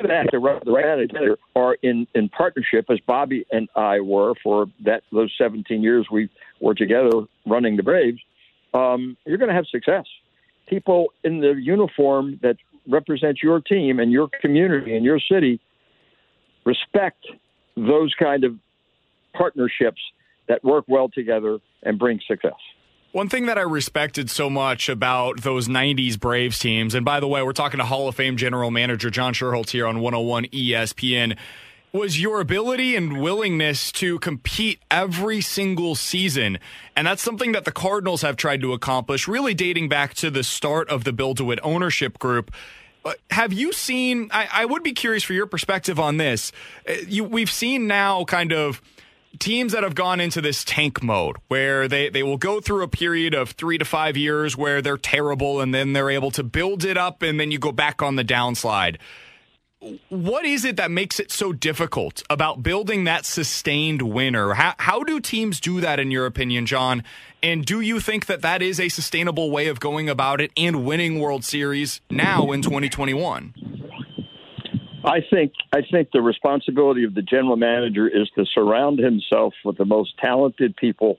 that, 0.00 0.28
the 0.30 0.38
right 0.38 1.10
are 1.56 1.76
in 1.82 2.06
in 2.14 2.28
partnership, 2.28 2.86
as 2.90 2.98
Bobby 3.06 3.44
and 3.50 3.68
I 3.76 4.00
were 4.00 4.34
for 4.42 4.66
that 4.84 5.02
those 5.12 5.32
17 5.36 5.82
years 5.82 6.06
we 6.10 6.28
were 6.60 6.74
together 6.74 7.10
running 7.46 7.76
the 7.76 7.82
Braves. 7.82 8.20
Um, 8.72 9.16
you're 9.26 9.38
going 9.38 9.48
to 9.48 9.54
have 9.54 9.66
success. 9.66 10.04
People 10.68 11.12
in 11.24 11.40
the 11.40 11.54
uniform 11.54 12.38
that 12.42 12.56
represent 12.88 13.38
your 13.42 13.60
team 13.60 13.98
and 13.98 14.12
your 14.12 14.28
community 14.40 14.94
and 14.94 15.04
your 15.04 15.18
city 15.18 15.60
respect 16.64 17.26
those 17.76 18.14
kind 18.18 18.44
of 18.44 18.54
partnerships 19.34 20.00
that 20.50 20.64
work 20.64 20.84
well 20.88 21.08
together 21.08 21.60
and 21.82 21.98
bring 21.98 22.20
success. 22.26 22.52
One 23.12 23.28
thing 23.28 23.46
that 23.46 23.56
I 23.58 23.62
respected 23.62 24.30
so 24.30 24.50
much 24.50 24.88
about 24.88 25.42
those 25.42 25.68
90s 25.68 26.18
Braves 26.18 26.58
teams, 26.58 26.94
and 26.94 27.04
by 27.04 27.18
the 27.18 27.26
way, 27.26 27.42
we're 27.42 27.52
talking 27.52 27.78
to 27.78 27.84
Hall 27.84 28.08
of 28.08 28.14
Fame 28.14 28.36
general 28.36 28.70
manager 28.70 29.10
John 29.10 29.32
Schuerholz 29.32 29.70
here 29.70 29.86
on 29.86 30.00
101 30.00 30.46
ESPN. 30.46 31.36
was 31.92 32.20
your 32.20 32.40
ability 32.40 32.94
and 32.94 33.20
willingness 33.20 33.90
to 33.92 34.20
compete 34.20 34.80
every 34.92 35.40
single 35.40 35.96
season. 35.96 36.58
And 36.94 37.06
that's 37.06 37.22
something 37.22 37.50
that 37.52 37.64
the 37.64 37.72
Cardinals 37.72 38.22
have 38.22 38.36
tried 38.36 38.60
to 38.60 38.72
accomplish, 38.72 39.26
really 39.26 39.54
dating 39.54 39.88
back 39.88 40.14
to 40.14 40.30
the 40.30 40.44
start 40.44 40.88
of 40.88 41.02
the 41.02 41.12
DeWitt 41.12 41.58
ownership 41.64 42.18
group. 42.18 42.52
Have 43.30 43.52
you 43.52 43.72
seen? 43.72 44.30
I, 44.30 44.48
I, 44.52 44.64
would 44.66 44.82
be 44.82 44.92
curious 44.92 45.24
for 45.24 45.32
your 45.32 45.46
perspective 45.46 45.98
on 45.98 46.18
this. 46.18 46.52
Uh, 46.86 46.92
you, 47.08 47.24
we've 47.24 47.50
seen 47.50 47.86
now 47.86 48.24
kind 48.24 48.52
of 48.52 48.82
teams 49.38 49.72
that 49.72 49.82
have 49.82 49.94
gone 49.94 50.20
into 50.20 50.40
this 50.40 50.64
tank 50.64 51.02
mode 51.02 51.36
where 51.48 51.88
they, 51.88 52.08
they 52.08 52.22
will 52.22 52.36
go 52.36 52.60
through 52.60 52.82
a 52.82 52.88
period 52.88 53.34
of 53.34 53.50
three 53.52 53.78
to 53.78 53.84
five 53.84 54.16
years 54.16 54.56
where 54.56 54.82
they're 54.82 54.98
terrible 54.98 55.60
and 55.60 55.74
then 55.74 55.92
they're 55.92 56.10
able 56.10 56.30
to 56.32 56.42
build 56.42 56.84
it 56.84 56.96
up 56.96 57.22
and 57.22 57.38
then 57.38 57.50
you 57.50 57.58
go 57.58 57.72
back 57.72 58.02
on 58.02 58.16
the 58.16 58.24
downslide 58.24 58.96
what 60.10 60.44
is 60.44 60.64
it 60.64 60.76
that 60.76 60.90
makes 60.90 61.18
it 61.18 61.30
so 61.30 61.52
difficult 61.52 62.22
about 62.28 62.62
building 62.62 63.04
that 63.04 63.24
sustained 63.24 64.02
winner? 64.02 64.52
How, 64.52 64.74
how 64.78 65.02
do 65.02 65.20
teams 65.20 65.58
do 65.58 65.80
that, 65.80 65.98
in 65.98 66.10
your 66.10 66.26
opinion, 66.26 66.66
John? 66.66 67.02
And 67.42 67.64
do 67.64 67.80
you 67.80 67.98
think 67.98 68.26
that 68.26 68.42
that 68.42 68.60
is 68.60 68.78
a 68.78 68.90
sustainable 68.90 69.50
way 69.50 69.68
of 69.68 69.80
going 69.80 70.10
about 70.10 70.40
it 70.42 70.50
and 70.54 70.84
winning 70.84 71.18
World 71.18 71.44
Series 71.44 72.02
now 72.10 72.52
in 72.52 72.60
2021? 72.60 73.54
I 75.04 75.20
think 75.30 75.52
I 75.72 75.80
think 75.90 76.10
the 76.12 76.20
responsibility 76.20 77.04
of 77.04 77.14
the 77.14 77.22
general 77.22 77.56
manager 77.56 78.06
is 78.06 78.28
to 78.36 78.44
surround 78.44 78.98
himself 78.98 79.54
with 79.64 79.78
the 79.78 79.84
most 79.84 80.16
talented 80.18 80.76
people 80.76 81.18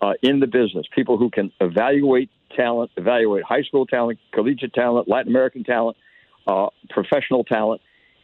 uh, 0.00 0.12
in 0.22 0.40
the 0.40 0.46
business, 0.46 0.86
people 0.94 1.18
who 1.18 1.30
can 1.30 1.52
evaluate 1.60 2.30
talent, 2.56 2.90
evaluate 2.96 3.44
high 3.44 3.62
school 3.62 3.84
talent, 3.86 4.18
collegiate 4.32 4.72
talent, 4.72 5.08
Latin 5.08 5.30
American 5.30 5.64
talent, 5.64 5.96
uh, 6.46 6.68
professional 6.88 7.44
talent, 7.44 7.82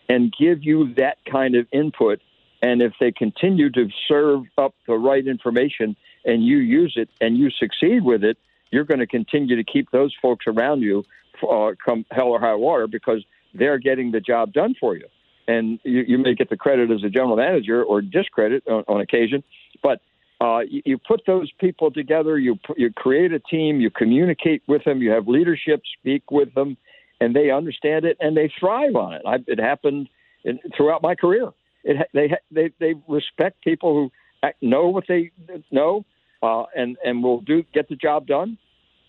and 0.09 0.33
give 0.39 0.63
you 0.63 0.95
that 0.95 1.19
kind 1.31 1.55
of 1.55 1.67
input. 1.73 2.21
And 2.63 2.81
if 2.81 2.95
they 2.99 3.13
continue 3.13 3.71
to 3.71 3.89
serve 4.09 4.45
up 4.57 4.75
the 4.87 4.95
right 4.95 5.27
information 5.27 5.97
and 6.25 6.43
you 6.43 6.59
use 6.59 6.95
it 6.97 7.11
and 7.21 7.37
you 7.37 7.51
succeed 7.51 8.03
with 8.03 8.25
it, 8.25 8.39
you're 8.71 8.85
going 8.85 9.01
to 9.01 9.07
continue 9.07 9.57
to 9.57 9.65
keep 9.65 9.91
those 9.91 10.15
folks 10.23 10.47
around 10.47 10.81
you 10.81 11.05
uh, 11.43 11.73
come 11.85 12.07
hell 12.11 12.29
or 12.29 12.41
high 12.41 12.55
water 12.55 12.87
because 12.87 13.25
they're 13.55 13.79
getting 13.79 14.11
the 14.11 14.21
job 14.21 14.53
done 14.53 14.75
for 14.79 14.97
you. 14.97 15.07
And 15.47 15.79
you, 15.85 16.05
you 16.07 16.19
may 16.19 16.35
get 16.35 16.49
the 16.51 16.57
credit 16.57 16.91
as 16.91 17.03
a 17.05 17.11
general 17.11 17.37
manager 17.37 17.83
or 17.83 18.01
discredit 18.01 18.63
on, 18.67 18.85
on 18.89 19.01
occasion, 19.01 19.43
but 19.83 20.01
uh, 20.41 20.61
you, 20.61 20.83
you 20.85 20.99
put 20.99 21.23
those 21.27 21.51
people 21.61 21.91
together, 21.91 22.39
you 22.39 22.59
you 22.77 22.93
create 22.93 23.33
a 23.33 23.39
team, 23.39 23.81
you 23.81 23.91
communicate 23.91 24.63
with 24.67 24.85
them, 24.85 25.01
you 25.01 25.11
have 25.11 25.29
leadership 25.29 25.83
speak 25.99 26.31
with 26.31 26.53
them, 26.55 26.77
and 27.21 27.37
they 27.37 27.51
understand 27.51 28.05
it 28.05 28.17
and 28.21 28.37
they 28.37 28.53
thrive 28.59 28.97
on 28.97 29.15
it. 29.15 29.23
I, 29.27 29.37
it 29.47 29.61
happened 29.61 30.09
in, 30.45 30.59
throughout 30.77 31.03
my 31.03 31.15
career. 31.15 31.51
It, 31.85 32.09
they 32.13 32.35
they 32.51 32.71
they 32.81 32.95
respect 33.07 33.63
people 33.63 33.95
who 33.95 34.51
know 34.61 34.89
what 34.89 35.05
they 35.07 35.31
know 35.71 36.05
uh, 36.43 36.65
and 36.75 36.97
and 37.05 37.23
will 37.23 37.41
do 37.41 37.63
get 37.73 37.89
the 37.89 37.97
job 37.97 38.27
done 38.27 38.59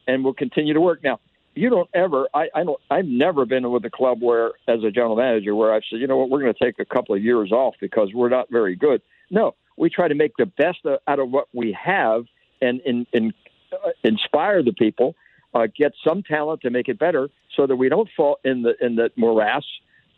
and 0.07 0.23
will 0.23 0.33
continue 0.33 0.73
to 0.73 0.81
work. 0.81 1.03
Now, 1.03 1.19
you 1.55 1.69
don't 1.69 1.89
ever. 1.93 2.27
I, 2.33 2.47
I 2.53 2.63
don't. 2.63 2.79
I've 2.91 3.05
never 3.05 3.45
been 3.45 3.69
with 3.71 3.85
a 3.85 3.89
club 3.89 4.21
where, 4.21 4.51
as 4.67 4.83
a 4.83 4.91
general 4.91 5.15
manager, 5.15 5.55
where 5.55 5.73
I've 5.73 5.83
said, 5.89 5.99
you 5.99 6.07
know 6.07 6.17
what, 6.17 6.29
we're 6.29 6.41
going 6.41 6.53
to 6.53 6.63
take 6.63 6.79
a 6.79 6.85
couple 6.85 7.15
of 7.15 7.23
years 7.23 7.51
off 7.51 7.75
because 7.79 8.09
we're 8.13 8.29
not 8.29 8.49
very 8.51 8.75
good. 8.75 9.01
No, 9.31 9.55
we 9.77 9.89
try 9.89 10.07
to 10.07 10.15
make 10.15 10.33
the 10.37 10.45
best 10.45 10.79
out 11.07 11.19
of 11.19 11.31
what 11.31 11.47
we 11.53 11.75
have 11.81 12.25
and 12.61 12.81
in, 12.81 13.07
in, 13.13 13.33
uh, 13.73 13.89
inspire 14.03 14.63
the 14.63 14.73
people 14.73 15.15
uh, 15.53 15.67
get 15.75 15.93
some 16.05 16.21
talent 16.21 16.61
to 16.61 16.69
make 16.69 16.89
it 16.89 16.99
better, 16.99 17.29
so 17.55 17.65
that 17.65 17.75
we 17.75 17.89
don't 17.89 18.09
fall 18.15 18.39
in 18.43 18.61
the 18.61 18.75
in 18.85 18.95
the 18.95 19.09
morass 19.15 19.63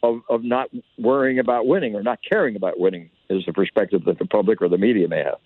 of 0.03 0.21
of 0.29 0.43
not 0.43 0.69
worrying 0.97 1.39
about 1.39 1.67
winning 1.67 1.95
or 1.95 2.03
not 2.03 2.19
caring 2.27 2.55
about 2.55 2.79
winning. 2.79 3.09
Is 3.29 3.45
the 3.45 3.53
perspective 3.53 4.05
that 4.05 4.19
the 4.19 4.25
public 4.25 4.61
or 4.61 4.69
the 4.69 4.77
media 4.77 5.07
may 5.07 5.23
have. 5.23 5.39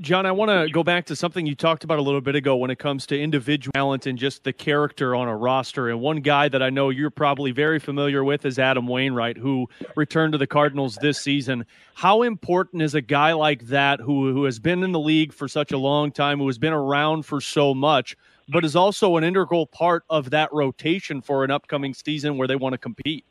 John, 0.00 0.26
I 0.26 0.32
want 0.32 0.50
to 0.50 0.72
go 0.72 0.82
back 0.82 1.06
to 1.06 1.16
something 1.16 1.46
you 1.46 1.54
talked 1.54 1.84
about 1.84 1.98
a 1.98 2.02
little 2.02 2.20
bit 2.20 2.34
ago 2.34 2.56
when 2.56 2.70
it 2.70 2.78
comes 2.78 3.06
to 3.06 3.20
individual 3.20 3.72
talent 3.72 4.06
and 4.06 4.18
just 4.18 4.42
the 4.44 4.52
character 4.52 5.14
on 5.14 5.28
a 5.28 5.36
roster. 5.36 5.88
And 5.88 6.00
one 6.00 6.20
guy 6.20 6.48
that 6.48 6.62
I 6.62 6.70
know 6.70 6.90
you're 6.90 7.10
probably 7.10 7.52
very 7.52 7.78
familiar 7.78 8.24
with 8.24 8.44
is 8.44 8.58
Adam 8.58 8.86
Wainwright, 8.86 9.36
who 9.36 9.68
returned 9.94 10.32
to 10.32 10.38
the 10.38 10.46
Cardinals 10.46 10.96
this 11.00 11.20
season. 11.20 11.64
How 11.94 12.22
important 12.22 12.82
is 12.82 12.94
a 12.94 13.00
guy 13.00 13.32
like 13.32 13.66
that 13.66 14.00
who, 14.00 14.32
who 14.32 14.44
has 14.44 14.58
been 14.58 14.82
in 14.82 14.92
the 14.92 15.00
league 15.00 15.32
for 15.32 15.46
such 15.46 15.70
a 15.70 15.78
long 15.78 16.10
time, 16.10 16.38
who 16.38 16.46
has 16.46 16.58
been 16.58 16.72
around 16.72 17.24
for 17.24 17.40
so 17.40 17.74
much, 17.74 18.16
but 18.48 18.64
is 18.64 18.74
also 18.74 19.16
an 19.16 19.24
integral 19.24 19.66
part 19.66 20.04
of 20.10 20.30
that 20.30 20.52
rotation 20.52 21.20
for 21.20 21.44
an 21.44 21.50
upcoming 21.50 21.94
season 21.94 22.36
where 22.36 22.48
they 22.48 22.56
want 22.56 22.72
to 22.72 22.78
compete? 22.78 23.24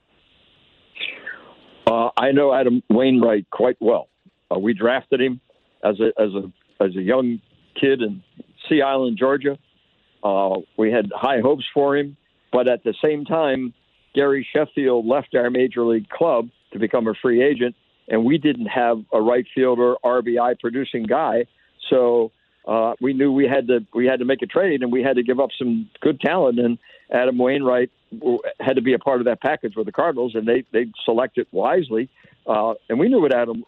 Uh, 1.87 2.09
I 2.17 2.31
know 2.31 2.53
Adam 2.53 2.83
Wainwright 2.89 3.49
quite 3.49 3.77
well. 3.79 4.09
Uh, 4.53 4.59
we 4.59 4.73
drafted 4.73 5.21
him 5.21 5.41
as 5.89 5.99
a 5.99 6.21
as 6.21 6.33
a 6.33 6.51
as 6.83 6.95
a 6.95 7.01
young 7.01 7.41
kid 7.79 8.01
in 8.01 8.23
Sea 8.69 8.81
Island, 8.81 9.17
Georgia. 9.17 9.57
Uh, 10.23 10.57
we 10.77 10.91
had 10.91 11.09
high 11.15 11.39
hopes 11.41 11.65
for 11.73 11.95
him, 11.95 12.17
but 12.51 12.67
at 12.67 12.83
the 12.83 12.93
same 13.03 13.23
time, 13.23 13.73
Gary 14.13 14.47
Sheffield 14.51 15.05
left 15.05 15.35
our 15.35 15.49
major 15.49 15.83
league 15.83 16.09
club 16.09 16.49
to 16.73 16.79
become 16.79 17.07
a 17.07 17.13
free 17.21 17.43
agent, 17.43 17.75
and 18.07 18.25
we 18.25 18.37
didn't 18.37 18.65
have 18.65 18.97
a 19.13 19.21
right 19.21 19.45
fielder 19.53 19.95
RBI 20.03 20.59
producing 20.59 21.03
guy. 21.03 21.45
So 21.89 22.31
uh, 22.67 22.93
we 22.99 23.13
knew 23.13 23.31
we 23.31 23.47
had 23.47 23.67
to 23.67 23.85
we 23.93 24.05
had 24.05 24.19
to 24.19 24.25
make 24.25 24.41
a 24.41 24.47
trade, 24.47 24.81
and 24.81 24.91
we 24.91 25.03
had 25.03 25.15
to 25.15 25.23
give 25.23 25.39
up 25.39 25.49
some 25.57 25.89
good 26.01 26.19
talent. 26.19 26.59
And 26.59 26.77
Adam 27.11 27.37
Wainwright 27.37 27.91
had 28.59 28.75
to 28.75 28.81
be 28.81 28.93
a 28.93 28.99
part 28.99 29.21
of 29.21 29.25
that 29.25 29.41
package 29.41 29.75
with 29.75 29.85
the 29.85 29.91
Cardinals, 29.91 30.33
and 30.35 30.47
they 30.47 30.63
they 30.73 30.87
selected 31.05 31.47
wisely. 31.51 32.09
Uh, 32.47 32.73
and 32.89 32.97
we 32.97 33.09
knew 33.09 33.21
what 33.21 33.33
Adam, 33.33 33.63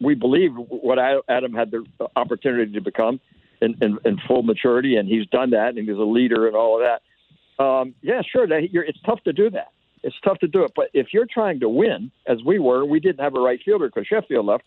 we 0.00 0.14
believed 0.14 0.54
what 0.56 0.98
Adam 0.98 1.54
had 1.54 1.70
the 1.70 1.84
opportunity 2.14 2.72
to 2.72 2.80
become 2.80 3.20
in, 3.60 3.74
in, 3.80 3.98
in 4.04 4.18
full 4.26 4.42
maturity, 4.42 4.96
and 4.96 5.08
he's 5.08 5.26
done 5.28 5.50
that, 5.50 5.76
and 5.76 5.88
he's 5.88 5.96
a 5.96 6.02
leader 6.02 6.46
and 6.46 6.54
all 6.54 6.76
of 6.76 6.82
that. 6.86 7.62
Um, 7.62 7.94
yeah, 8.02 8.20
sure, 8.30 8.46
that, 8.46 8.68
it's 8.72 9.00
tough 9.04 9.22
to 9.24 9.32
do 9.32 9.50
that. 9.50 9.72
It's 10.02 10.16
tough 10.22 10.38
to 10.40 10.46
do 10.46 10.62
it, 10.62 10.72
but 10.76 10.90
if 10.94 11.08
you're 11.12 11.26
trying 11.32 11.58
to 11.60 11.68
win, 11.68 12.12
as 12.26 12.38
we 12.44 12.58
were, 12.58 12.84
we 12.84 13.00
didn't 13.00 13.20
have 13.20 13.34
a 13.34 13.40
right 13.40 13.58
fielder 13.64 13.88
because 13.88 14.06
Sheffield 14.06 14.46
left. 14.46 14.64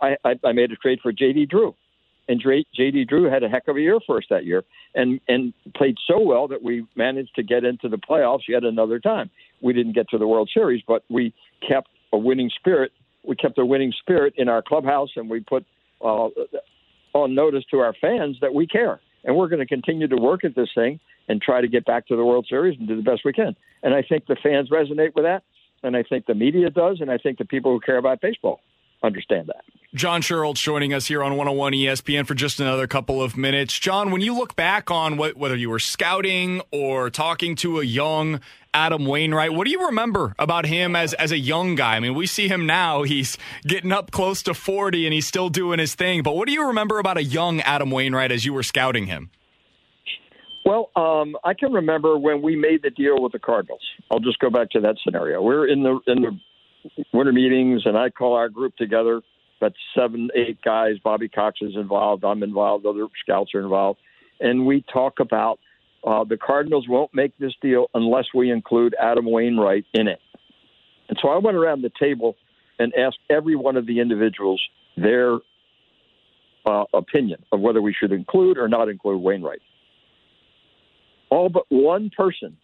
I, 0.00 0.16
I, 0.24 0.34
I 0.44 0.52
made 0.52 0.70
a 0.72 0.76
trade 0.76 1.00
for 1.02 1.12
J.D. 1.12 1.46
Drew, 1.46 1.74
and 2.28 2.40
J.D. 2.40 3.04
Drew 3.04 3.24
had 3.30 3.42
a 3.42 3.48
heck 3.48 3.68
of 3.68 3.76
a 3.76 3.80
year 3.80 3.98
for 4.06 4.18
us 4.18 4.24
that 4.30 4.46
year, 4.46 4.64
and 4.94 5.20
and 5.28 5.52
played 5.74 5.96
so 6.06 6.18
well 6.18 6.48
that 6.48 6.62
we 6.62 6.86
managed 6.96 7.34
to 7.36 7.42
get 7.42 7.64
into 7.64 7.88
the 7.88 7.98
playoffs 7.98 8.48
yet 8.48 8.64
another 8.64 9.00
time. 9.00 9.30
We 9.60 9.72
didn't 9.72 9.94
get 9.94 10.08
to 10.10 10.18
the 10.18 10.26
World 10.26 10.50
Series, 10.52 10.82
but 10.86 11.02
we 11.10 11.34
kept 11.66 11.88
a 12.12 12.18
winning 12.18 12.50
spirit 12.54 12.92
we 13.24 13.36
kept 13.36 13.58
a 13.58 13.64
winning 13.64 13.92
spirit 14.00 14.34
in 14.36 14.48
our 14.48 14.62
clubhouse, 14.62 15.10
and 15.16 15.28
we 15.28 15.40
put 15.40 15.64
uh, 16.00 16.28
on 17.12 17.34
notice 17.34 17.64
to 17.70 17.78
our 17.78 17.94
fans 18.00 18.36
that 18.40 18.54
we 18.54 18.66
care, 18.66 19.00
and 19.24 19.36
we're 19.36 19.48
going 19.48 19.60
to 19.60 19.66
continue 19.66 20.08
to 20.08 20.16
work 20.16 20.44
at 20.44 20.54
this 20.54 20.68
thing 20.74 21.00
and 21.28 21.40
try 21.40 21.60
to 21.60 21.68
get 21.68 21.84
back 21.84 22.06
to 22.08 22.16
the 22.16 22.24
World 22.24 22.46
Series 22.48 22.78
and 22.78 22.88
do 22.88 22.96
the 22.96 23.02
best 23.02 23.22
we 23.24 23.32
can. 23.32 23.54
And 23.82 23.94
I 23.94 24.02
think 24.02 24.26
the 24.26 24.36
fans 24.42 24.70
resonate 24.70 25.14
with 25.14 25.24
that, 25.24 25.42
and 25.82 25.96
I 25.96 26.02
think 26.02 26.26
the 26.26 26.34
media 26.34 26.70
does, 26.70 27.00
and 27.00 27.10
I 27.10 27.18
think 27.18 27.38
the 27.38 27.44
people 27.44 27.72
who 27.72 27.80
care 27.80 27.98
about 27.98 28.20
baseball 28.20 28.60
understand 29.02 29.48
that. 29.48 29.64
John 29.92 30.22
Schuerholz 30.22 30.54
joining 30.54 30.94
us 30.94 31.06
here 31.06 31.20
on 31.20 31.32
101 31.32 31.72
ESPN 31.72 32.24
for 32.24 32.34
just 32.34 32.60
another 32.60 32.86
couple 32.86 33.20
of 33.20 33.36
minutes. 33.36 33.76
John, 33.76 34.12
when 34.12 34.20
you 34.20 34.36
look 34.36 34.54
back 34.54 34.88
on 34.88 35.16
what, 35.16 35.36
whether 35.36 35.56
you 35.56 35.68
were 35.68 35.80
scouting 35.80 36.62
or 36.70 37.10
talking 37.10 37.56
to 37.56 37.80
a 37.80 37.84
young 37.84 38.40
Adam 38.72 39.04
Wainwright, 39.04 39.52
what 39.52 39.64
do 39.64 39.72
you 39.72 39.86
remember 39.86 40.36
about 40.38 40.66
him 40.66 40.94
as, 40.94 41.12
as 41.14 41.32
a 41.32 41.38
young 41.38 41.74
guy? 41.74 41.96
I 41.96 42.00
mean, 42.00 42.14
we 42.14 42.28
see 42.28 42.46
him 42.46 42.66
now. 42.66 43.02
He's 43.02 43.36
getting 43.64 43.90
up 43.90 44.12
close 44.12 44.44
to 44.44 44.54
40 44.54 45.06
and 45.06 45.12
he's 45.12 45.26
still 45.26 45.48
doing 45.48 45.80
his 45.80 45.96
thing. 45.96 46.22
But 46.22 46.36
what 46.36 46.46
do 46.46 46.52
you 46.52 46.68
remember 46.68 47.00
about 47.00 47.16
a 47.16 47.24
young 47.24 47.60
Adam 47.62 47.90
Wainwright 47.90 48.30
as 48.30 48.44
you 48.44 48.52
were 48.52 48.62
scouting 48.62 49.06
him? 49.06 49.30
Well, 50.64 50.90
um, 50.94 51.34
I 51.42 51.54
can 51.54 51.72
remember 51.72 52.16
when 52.16 52.42
we 52.42 52.54
made 52.54 52.82
the 52.82 52.90
deal 52.90 53.20
with 53.20 53.32
the 53.32 53.40
Cardinals. 53.40 53.80
I'll 54.08 54.20
just 54.20 54.38
go 54.38 54.50
back 54.50 54.70
to 54.70 54.80
that 54.82 54.96
scenario. 55.02 55.42
We're 55.42 55.66
in 55.66 55.82
the 55.82 55.98
in 56.06 56.22
the 56.22 56.38
winter 57.12 57.32
meetings, 57.32 57.82
and 57.84 57.96
I 57.96 58.10
call 58.10 58.34
our 58.34 58.48
group 58.48 58.76
together. 58.76 59.22
That's 59.60 59.76
seven, 59.94 60.30
eight 60.34 60.62
guys. 60.62 60.94
Bobby 61.04 61.28
Cox 61.28 61.58
is 61.60 61.76
involved. 61.76 62.24
I'm 62.24 62.42
involved. 62.42 62.86
Other 62.86 63.06
scouts 63.22 63.54
are 63.54 63.60
involved, 63.60 64.00
and 64.40 64.66
we 64.66 64.84
talk 64.92 65.20
about 65.20 65.58
uh, 66.06 66.24
the 66.24 66.36
Cardinals 66.36 66.86
won't 66.88 67.14
make 67.14 67.36
this 67.38 67.52
deal 67.60 67.88
unless 67.94 68.26
we 68.34 68.50
include 68.50 68.94
Adam 69.00 69.30
Wainwright 69.30 69.84
in 69.92 70.08
it. 70.08 70.20
And 71.08 71.18
so 71.20 71.28
I 71.28 71.38
went 71.38 71.56
around 71.56 71.82
the 71.82 71.90
table 72.00 72.36
and 72.78 72.94
asked 72.94 73.18
every 73.28 73.56
one 73.56 73.76
of 73.76 73.86
the 73.86 74.00
individuals 74.00 74.62
their 74.96 75.38
uh, 76.64 76.84
opinion 76.94 77.44
of 77.52 77.60
whether 77.60 77.82
we 77.82 77.92
should 77.92 78.12
include 78.12 78.56
or 78.56 78.68
not 78.68 78.88
include 78.88 79.20
Wainwright. 79.20 79.60
All 81.30 81.48
but 81.48 81.64
one 81.68 82.10
person 82.16 82.56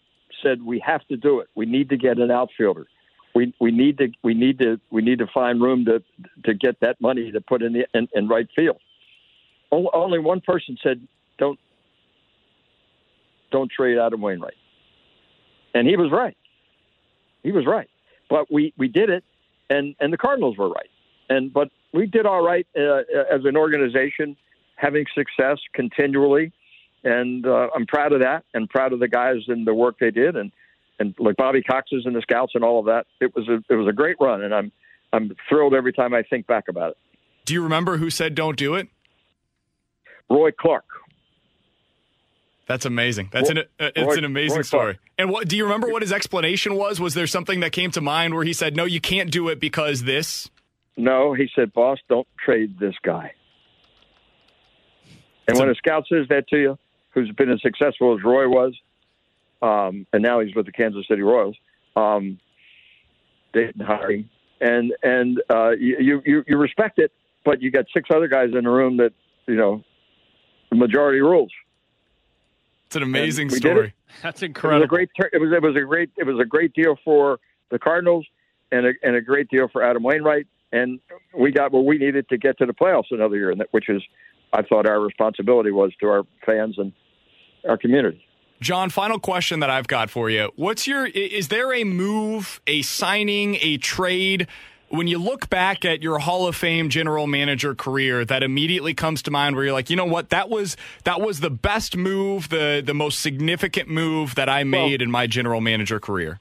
said 0.42 0.62
we 0.62 0.82
have 0.84 1.06
to 1.08 1.16
do 1.16 1.40
it. 1.40 1.48
We 1.54 1.66
need 1.66 1.88
to 1.90 1.96
get 1.96 2.18
an 2.18 2.30
outfielder 2.30 2.86
we 3.36 3.54
we 3.60 3.70
need 3.70 3.98
to 3.98 4.08
we 4.22 4.32
need 4.32 4.58
to 4.60 4.80
we 4.90 5.02
need 5.02 5.18
to 5.18 5.26
find 5.26 5.60
room 5.60 5.84
to 5.84 6.02
to 6.46 6.54
get 6.54 6.80
that 6.80 6.98
money 7.02 7.30
to 7.30 7.40
put 7.40 7.62
in 7.62 7.74
the 7.74 7.86
in, 7.92 8.08
in 8.14 8.28
right 8.28 8.48
field. 8.56 8.80
Only 9.70 10.18
one 10.18 10.40
person 10.40 10.78
said 10.82 11.06
don't 11.36 11.60
don't 13.50 13.70
trade 13.70 13.98
Adam 13.98 14.22
Wainwright, 14.22 14.56
and 15.74 15.86
he 15.86 15.96
was 15.96 16.10
right. 16.10 16.36
He 17.42 17.52
was 17.52 17.66
right, 17.66 17.90
but 18.30 18.50
we 18.50 18.72
we 18.78 18.88
did 18.88 19.10
it, 19.10 19.22
and 19.68 19.94
and 20.00 20.10
the 20.10 20.16
Cardinals 20.16 20.56
were 20.56 20.70
right. 20.70 20.90
And 21.28 21.52
but 21.52 21.68
we 21.92 22.06
did 22.06 22.24
all 22.24 22.42
right 22.42 22.66
uh, 22.74 23.02
as 23.30 23.44
an 23.44 23.56
organization, 23.56 24.34
having 24.76 25.04
success 25.14 25.58
continually, 25.74 26.52
and 27.04 27.46
uh, 27.46 27.68
I'm 27.74 27.84
proud 27.84 28.14
of 28.14 28.20
that, 28.20 28.44
and 28.54 28.70
proud 28.70 28.94
of 28.94 29.00
the 29.00 29.08
guys 29.08 29.42
and 29.48 29.66
the 29.66 29.74
work 29.74 29.98
they 29.98 30.10
did, 30.10 30.36
and 30.36 30.52
and 30.98 31.14
like 31.18 31.36
Bobby 31.36 31.62
Cox's 31.62 32.06
and 32.06 32.14
the 32.14 32.22
scouts 32.22 32.52
and 32.54 32.64
all 32.64 32.78
of 32.80 32.86
that. 32.86 33.06
It 33.20 33.34
was 33.34 33.48
a 33.48 33.62
it 33.72 33.76
was 33.76 33.88
a 33.88 33.92
great 33.92 34.16
run, 34.20 34.42
and 34.42 34.54
I'm 34.54 34.72
I'm 35.12 35.34
thrilled 35.48 35.74
every 35.74 35.92
time 35.92 36.14
I 36.14 36.22
think 36.22 36.46
back 36.46 36.64
about 36.68 36.92
it. 36.92 36.96
Do 37.44 37.54
you 37.54 37.62
remember 37.62 37.98
who 37.98 38.10
said 38.10 38.34
don't 38.34 38.56
do 38.56 38.74
it? 38.74 38.88
Roy 40.28 40.50
Clark. 40.50 40.84
That's 42.66 42.84
amazing. 42.84 43.28
That's 43.32 43.48
Roy, 43.48 43.60
an 43.60 43.66
uh, 43.78 43.90
it's 43.94 44.06
Roy, 44.06 44.18
an 44.18 44.24
amazing 44.24 44.58
Roy 44.58 44.62
story. 44.62 44.94
Clark. 44.94 45.10
And 45.18 45.30
what 45.30 45.48
do 45.48 45.56
you 45.56 45.64
remember 45.64 45.88
what 45.88 46.02
his 46.02 46.12
explanation 46.12 46.74
was? 46.74 46.98
Was 46.98 47.14
there 47.14 47.28
something 47.28 47.60
that 47.60 47.72
came 47.72 47.92
to 47.92 48.00
mind 48.00 48.34
where 48.34 48.44
he 48.44 48.52
said, 48.52 48.76
"No, 48.76 48.84
you 48.84 49.00
can't 49.00 49.30
do 49.30 49.48
it 49.48 49.60
because 49.60 50.02
this"? 50.02 50.50
No, 50.96 51.32
he 51.32 51.48
said, 51.54 51.72
"Boss, 51.72 51.98
don't 52.08 52.26
trade 52.44 52.78
this 52.78 52.94
guy." 53.02 53.34
And 55.48 55.58
when 55.58 55.68
a 55.68 55.74
scout 55.76 56.06
says 56.08 56.26
that 56.28 56.48
to 56.48 56.56
you, 56.56 56.78
who's 57.10 57.30
been 57.30 57.50
as 57.50 57.62
successful 57.62 58.16
as 58.16 58.24
Roy 58.24 58.48
was, 58.48 58.74
um, 59.66 60.06
and 60.12 60.22
now 60.22 60.40
he's 60.40 60.54
with 60.54 60.66
the 60.66 60.72
Kansas 60.72 61.06
City 61.08 61.22
Royals, 61.22 61.56
um, 61.96 62.38
they 63.52 63.64
didn't 63.64 63.84
hire 63.84 64.12
him, 64.12 64.30
and 64.60 64.92
and 65.02 65.42
uh, 65.50 65.70
you, 65.70 66.22
you 66.24 66.44
you 66.46 66.56
respect 66.56 66.98
it, 66.98 67.10
but 67.44 67.60
you 67.60 67.70
got 67.70 67.86
six 67.92 68.08
other 68.14 68.28
guys 68.28 68.50
in 68.56 68.64
the 68.64 68.70
room 68.70 68.98
that 68.98 69.12
you 69.46 69.56
know 69.56 69.82
the 70.70 70.76
majority 70.76 71.20
rules. 71.20 71.50
It's 72.86 72.96
an 72.96 73.02
amazing 73.02 73.50
story. 73.50 73.94
That's 74.22 74.42
incredible. 74.42 74.76
It 74.76 74.80
was 74.80 74.84
a 74.84 74.88
great. 74.88 75.10
It 75.32 75.40
was 75.40 75.52
it 75.52 75.62
was 75.62 75.76
a 75.76 75.80
great. 75.80 76.10
It 76.16 76.24
was 76.24 76.38
a 76.40 76.44
great 76.44 76.72
deal 76.74 76.96
for 77.04 77.40
the 77.70 77.78
Cardinals, 77.78 78.26
and 78.70 78.86
a, 78.86 78.92
and 79.02 79.16
a 79.16 79.20
great 79.20 79.48
deal 79.48 79.68
for 79.68 79.82
Adam 79.82 80.02
Wainwright. 80.02 80.46
And 80.72 81.00
we 81.36 81.50
got 81.50 81.72
what 81.72 81.84
we 81.84 81.98
needed 81.98 82.28
to 82.28 82.38
get 82.38 82.58
to 82.58 82.66
the 82.66 82.72
playoffs 82.72 83.10
another 83.10 83.36
year, 83.36 83.54
which 83.70 83.88
is, 83.88 84.02
I 84.52 84.62
thought 84.62 84.86
our 84.86 85.00
responsibility 85.00 85.70
was 85.70 85.92
to 86.00 86.06
our 86.08 86.24
fans 86.44 86.76
and 86.78 86.92
our 87.68 87.78
community. 87.78 88.25
John, 88.60 88.90
final 88.90 89.18
question 89.18 89.60
that 89.60 89.70
I've 89.70 89.86
got 89.86 90.10
for 90.10 90.30
you. 90.30 90.50
What's 90.56 90.86
your 90.86 91.06
is 91.06 91.48
there 91.48 91.72
a 91.74 91.84
move, 91.84 92.60
a 92.66 92.82
signing, 92.82 93.58
a 93.60 93.76
trade 93.76 94.46
when 94.88 95.06
you 95.06 95.18
look 95.18 95.50
back 95.50 95.84
at 95.84 96.02
your 96.02 96.18
Hall 96.18 96.46
of 96.46 96.54
Fame 96.54 96.88
general 96.88 97.26
manager 97.26 97.74
career, 97.74 98.24
that 98.24 98.42
immediately 98.42 98.94
comes 98.94 99.22
to 99.22 99.30
mind 99.30 99.56
where 99.56 99.64
you're 99.64 99.72
like, 99.72 99.90
you 99.90 99.96
know 99.96 100.04
what, 100.04 100.30
that 100.30 100.48
was 100.48 100.76
that 101.04 101.20
was 101.20 101.40
the 101.40 101.50
best 101.50 101.96
move, 101.96 102.48
the 102.48 102.82
the 102.84 102.94
most 102.94 103.20
significant 103.20 103.88
move 103.88 104.34
that 104.36 104.48
I 104.48 104.64
made 104.64 105.00
well, 105.00 105.04
in 105.04 105.10
my 105.10 105.26
general 105.26 105.60
manager 105.60 105.98
career. 105.98 106.40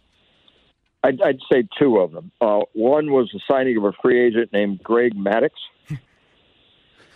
I'd, 1.03 1.22
I'd 1.22 1.39
say 1.51 1.67
two 1.77 1.98
of 1.98 2.12
them. 2.12 2.31
Uh, 2.41 2.62
one 2.74 3.12
was 3.12 3.29
the 3.31 3.39
signing 3.50 3.77
of 3.77 3.84
a 3.84 3.91
free 4.01 4.25
agent 4.25 4.51
named 4.51 4.81
Greg 4.84 5.15
Maddux. 5.15 5.51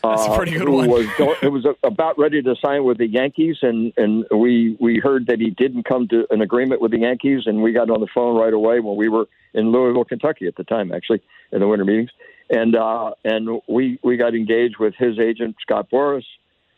That's 0.03 0.25
a 0.25 0.35
pretty 0.35 0.53
good 0.53 0.69
uh, 0.69 0.71
one. 0.71 0.89
was 0.89 1.07
it 1.41 1.51
was 1.51 1.65
about 1.83 2.17
ready 2.17 2.41
to 2.41 2.55
sign 2.63 2.85
with 2.85 2.97
the 2.97 3.07
Yankees, 3.07 3.57
and 3.61 3.91
and 3.97 4.25
we 4.31 4.77
we 4.79 4.99
heard 4.99 5.27
that 5.27 5.39
he 5.39 5.49
didn't 5.49 5.83
come 5.83 6.07
to 6.09 6.25
an 6.29 6.41
agreement 6.41 6.81
with 6.81 6.91
the 6.91 6.99
Yankees, 6.99 7.43
and 7.45 7.61
we 7.61 7.73
got 7.73 7.89
on 7.89 7.99
the 7.99 8.07
phone 8.13 8.37
right 8.37 8.53
away 8.53 8.79
when 8.79 8.95
we 8.95 9.09
were 9.09 9.27
in 9.53 9.71
Louisville, 9.71 10.05
Kentucky 10.05 10.47
at 10.47 10.55
the 10.55 10.63
time, 10.63 10.93
actually 10.93 11.21
in 11.51 11.59
the 11.59 11.67
winter 11.67 11.83
meetings, 11.83 12.11
and 12.49 12.75
uh, 12.75 13.11
and 13.25 13.61
we 13.67 13.99
we 14.01 14.15
got 14.15 14.33
engaged 14.33 14.77
with 14.79 14.93
his 14.97 15.19
agent 15.19 15.57
Scott 15.61 15.89
Boras. 15.91 16.23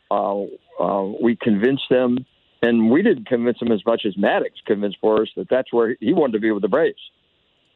Uh, 0.09 0.43
uh, 0.81 1.03
we 1.21 1.35
convinced 1.35 1.85
them, 1.91 2.25
and 2.63 2.89
we 2.89 3.03
didn't 3.03 3.27
convince 3.27 3.61
him 3.61 3.71
as 3.71 3.85
much 3.85 4.01
as 4.05 4.15
Maddux 4.15 4.49
convinced 4.65 4.97
Boras 5.01 5.27
that 5.37 5.47
that's 5.47 5.71
where 5.71 5.95
he 5.99 6.13
wanted 6.13 6.33
to 6.33 6.39
be 6.39 6.51
with 6.51 6.63
the 6.63 6.67
Braves. 6.67 6.99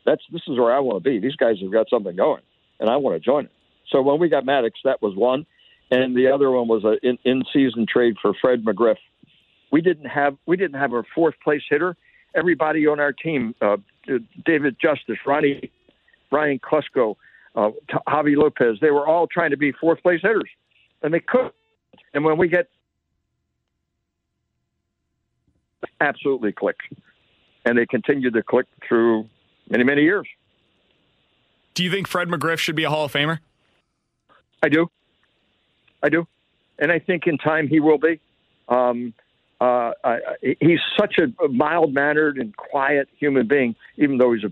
That's 0.05 0.21
this 0.31 0.41
is 0.47 0.57
where 0.57 0.73
I 0.75 0.79
want 0.79 1.03
to 1.03 1.07
be. 1.07 1.19
These 1.19 1.35
guys 1.35 1.57
have 1.61 1.71
got 1.71 1.87
something 1.89 2.15
going, 2.15 2.41
and 2.79 2.89
I 2.89 2.97
want 2.97 3.15
to 3.15 3.19
join 3.19 3.45
it. 3.45 3.51
So 3.89 4.01
when 4.01 4.20
we 4.20 4.30
got 4.30 4.46
Maddux, 4.46 4.72
that 4.84 5.01
was 5.01 5.15
one, 5.15 5.46
and 5.92 6.15
the 6.15 6.27
other 6.27 6.50
one 6.51 6.68
was 6.68 6.84
an 6.84 6.98
in, 7.04 7.18
in-season 7.24 7.86
trade 7.88 8.15
for 8.22 8.34
Fred 8.42 8.63
McGriff. 8.63 8.98
We 9.72 9.82
didn't 9.82 10.06
have 10.06 10.38
we 10.46 10.58
didn't 10.58 10.80
have 10.80 10.94
a 10.94 11.04
fourth 11.13 11.36
place 11.44 11.62
hitter. 11.70 11.96
Everybody 12.34 12.88
on 12.88 13.00
our 13.00 13.13
team, 13.13 13.56
uh, 13.62 13.77
David 14.46 14.77
Justice, 14.82 15.18
Ronnie, 15.25 15.72
Ryan 16.32 16.60
Klesko, 16.60 17.15
uh, 17.56 17.72
Javy 18.10 18.36
Lopez, 18.36 18.78
they 18.82 18.91
were 18.91 19.08
all 19.08 19.28
trying 19.28 19.52
to 19.52 19.58
be 19.58 19.71
fourth 19.71 20.02
place 20.02 20.21
hitters, 20.21 20.50
and 21.02 21.13
they 21.13 21.21
could. 21.21 21.52
And 22.13 22.26
when 22.26 22.38
we 22.38 22.48
get 22.48 22.67
absolutely 26.02 26.52
clicked, 26.52 26.84
and 27.65 27.78
they 27.78 27.86
continued 27.86 28.34
to 28.34 28.43
click 28.43 28.65
through 28.88 29.28
many 29.69 29.84
many 29.84 30.04
years. 30.04 30.28
Do 31.74 31.84
you 31.84 31.91
think 31.91 32.08
Fred 32.08 32.30
McGriff 32.30 32.58
should 32.58 32.76
be 32.76 32.86
a 32.86 32.89
Hall 32.89 33.06
of 33.06 33.13
Famer? 33.13 33.39
I 34.65 34.69
do. 34.69 34.89
I 36.01 36.10
do. 36.10 36.28
And 36.80 36.91
I 36.91 36.97
think 36.97 37.28
in 37.28 37.38
time 37.38 37.67
he 37.67 37.80
will 37.80 37.99
be. 37.99 38.19
Um, 38.67 39.13
uh, 39.62 39.91
I, 40.04 40.19
he's 40.60 40.80
such 40.99 41.19
a 41.19 41.47
mild 41.47 41.93
mannered 41.93 42.38
and 42.38 42.56
quiet 42.58 43.08
human 43.15 43.47
being, 43.47 43.75
even 43.97 44.17
though 44.17 44.34
he's 44.34 44.43
a 44.43 44.51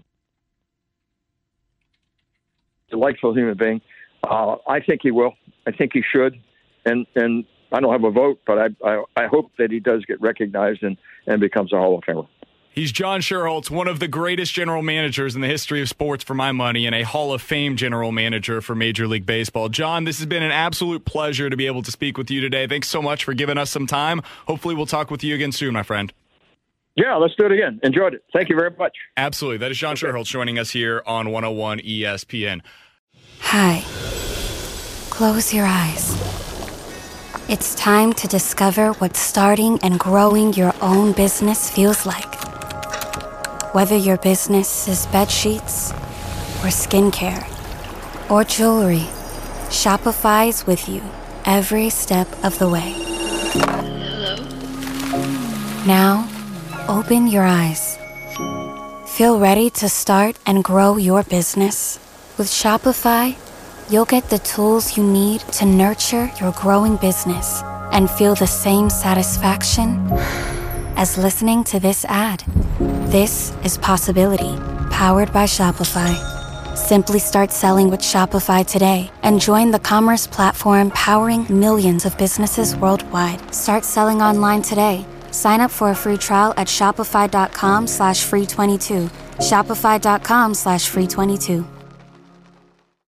delightful 2.92 3.34
human 3.34 3.58
being. 3.58 3.82
Uh, 4.24 4.58
I 4.68 4.82
think 4.82 5.02
he 5.02 5.10
will. 5.10 5.34
I 5.66 5.72
think 5.72 5.94
he 5.94 6.04
should. 6.04 6.40
And, 6.86 7.08
and 7.16 7.46
I 7.72 7.80
don't 7.80 7.92
have 7.92 8.04
a 8.04 8.12
vote, 8.12 8.40
but 8.46 8.60
I, 8.60 8.68
I, 8.88 9.04
I 9.18 9.26
hope 9.26 9.52
that 9.58 9.72
he 9.72 9.80
does 9.80 10.06
get 10.06 10.22
recognized 10.22 10.84
and, 10.84 10.96
and 11.26 11.42
becomes 11.42 11.74
a 11.74 11.78
Hall 11.78 11.98
of 11.98 12.04
Famer. 12.04 12.28
He's 12.74 12.92
John 12.92 13.22
Schuerholz, 13.22 13.70
one 13.70 13.88
of 13.88 14.00
the 14.00 14.08
greatest 14.08 14.52
general 14.52 14.82
managers 14.82 15.36
in 15.36 15.42
the 15.42 15.48
history 15.48 15.80
of 15.84 15.90
sports 15.90 16.24
for 16.24 16.34
my 16.34 16.52
money, 16.52 16.88
and 16.88 16.96
a 16.96 17.04
Hall 17.04 17.32
of 17.32 17.40
Fame 17.40 17.76
general 17.76 18.12
manager 18.12 18.62
for 18.62 18.74
Major 18.74 19.08
League 19.08 19.28
Baseball. 19.28 19.70
John, 19.70 20.06
this 20.06 20.18
has 20.18 20.26
been 20.26 20.42
an 20.42 20.52
absolute 20.52 21.06
pleasure 21.06 21.52
to 21.52 21.56
be 21.56 21.68
able 21.68 21.84
to 21.84 21.92
speak 21.92 22.18
with 22.18 22.32
you 22.32 22.42
today. 22.42 22.66
Thanks 22.66 22.90
so 22.90 23.00
much 23.00 23.26
for 23.26 23.36
giving 23.36 23.60
us 23.60 23.70
some 23.70 23.86
time. 23.86 24.24
Hopefully, 24.48 24.74
we'll 24.74 24.88
talk 24.88 25.12
with 25.12 25.24
you 25.24 25.36
again 25.36 25.52
soon, 25.52 25.76
my 25.76 25.84
friend. 25.84 26.12
Yeah, 26.96 27.16
let's 27.16 27.36
do 27.36 27.46
it 27.46 27.52
again. 27.52 27.80
Enjoyed 27.84 28.16
it. 28.16 28.24
Thank 28.34 28.50
you 28.50 28.56
very 28.56 28.72
much. 28.76 28.94
Absolutely. 29.18 29.60
That 29.60 29.70
is 29.70 29.78
John 29.78 29.94
okay. 29.94 30.08
Schuerholz 30.08 30.26
joining 30.26 30.58
us 30.58 30.72
here 30.72 31.04
on 31.06 31.30
101 31.30 31.80
ESPN. 31.80 32.62
Hi. 33.42 33.84
Close 35.12 35.54
your 35.54 35.68
eyes. 35.68 36.12
It's 37.50 37.76
time 37.76 38.14
to 38.14 38.28
discover 38.28 38.94
what 38.94 39.16
starting 39.16 39.78
and 39.84 40.00
growing 40.00 40.54
your 40.54 40.74
own 40.82 41.12
business 41.12 41.70
feels 41.70 42.08
like. 42.08 42.43
Whether 43.74 43.98
your 43.98 44.18
business 44.18 44.88
is 44.88 45.08
bed 45.08 45.32
sheets 45.32 45.90
or 46.62 46.70
skincare 46.70 47.42
or 48.30 48.44
jewelry, 48.44 49.08
Shopify's 49.70 50.68
with 50.68 50.88
you 50.88 51.02
every 51.44 51.90
step 51.90 52.28
of 52.44 52.60
the 52.60 52.70
way. 52.70 52.94
Hello. 53.98 54.36
Now, 55.88 56.30
open 56.88 57.26
your 57.26 57.46
eyes. 57.46 57.98
Feel 59.08 59.40
ready 59.40 59.72
to 59.72 59.90
start 59.90 60.38
and 60.46 60.64
grow 60.64 60.98
your 60.98 61.24
business? 61.24 61.98
With 62.38 62.50
Shopify, 62.50 63.36
you'll 63.90 64.06
get 64.06 64.30
the 64.30 64.38
tools 64.38 64.98
you 64.98 65.04
need 65.04 65.42
to 65.54 65.66
nurture 65.66 66.30
your 66.40 66.52
growing 66.52 66.98
business 66.98 67.64
and 67.92 68.08
feel 68.08 68.36
the 68.36 68.46
same 68.46 68.92
satisfaction 68.92 70.08
as 70.96 71.18
listening 71.18 71.64
to 71.64 71.80
this 71.80 72.06
ad. 72.06 72.44
This 73.14 73.54
is 73.64 73.78
Possibility, 73.78 74.58
powered 74.90 75.32
by 75.32 75.44
Shopify. 75.44 76.18
Simply 76.76 77.20
start 77.20 77.52
selling 77.52 77.92
with 77.92 78.00
Shopify 78.00 78.66
today 78.66 79.12
and 79.22 79.40
join 79.40 79.70
the 79.70 79.78
commerce 79.78 80.26
platform 80.26 80.90
powering 80.90 81.46
millions 81.48 82.06
of 82.08 82.18
businesses 82.18 82.76
worldwide. 82.76 83.54
Start 83.54 83.86
selling 83.86 84.24
online 84.24 84.64
today. 84.64 85.06
Sign 85.30 85.62
up 85.62 85.70
for 85.70 85.92
a 85.92 85.96
free 85.96 86.18
trial 86.18 86.56
at 86.58 86.66
shopify.com 86.66 87.86
slash 87.86 88.24
free 88.24 88.48
22. 88.48 89.08
Shopify.com 89.38 90.56
slash 90.56 90.90
free 90.90 91.06
22. 91.06 91.68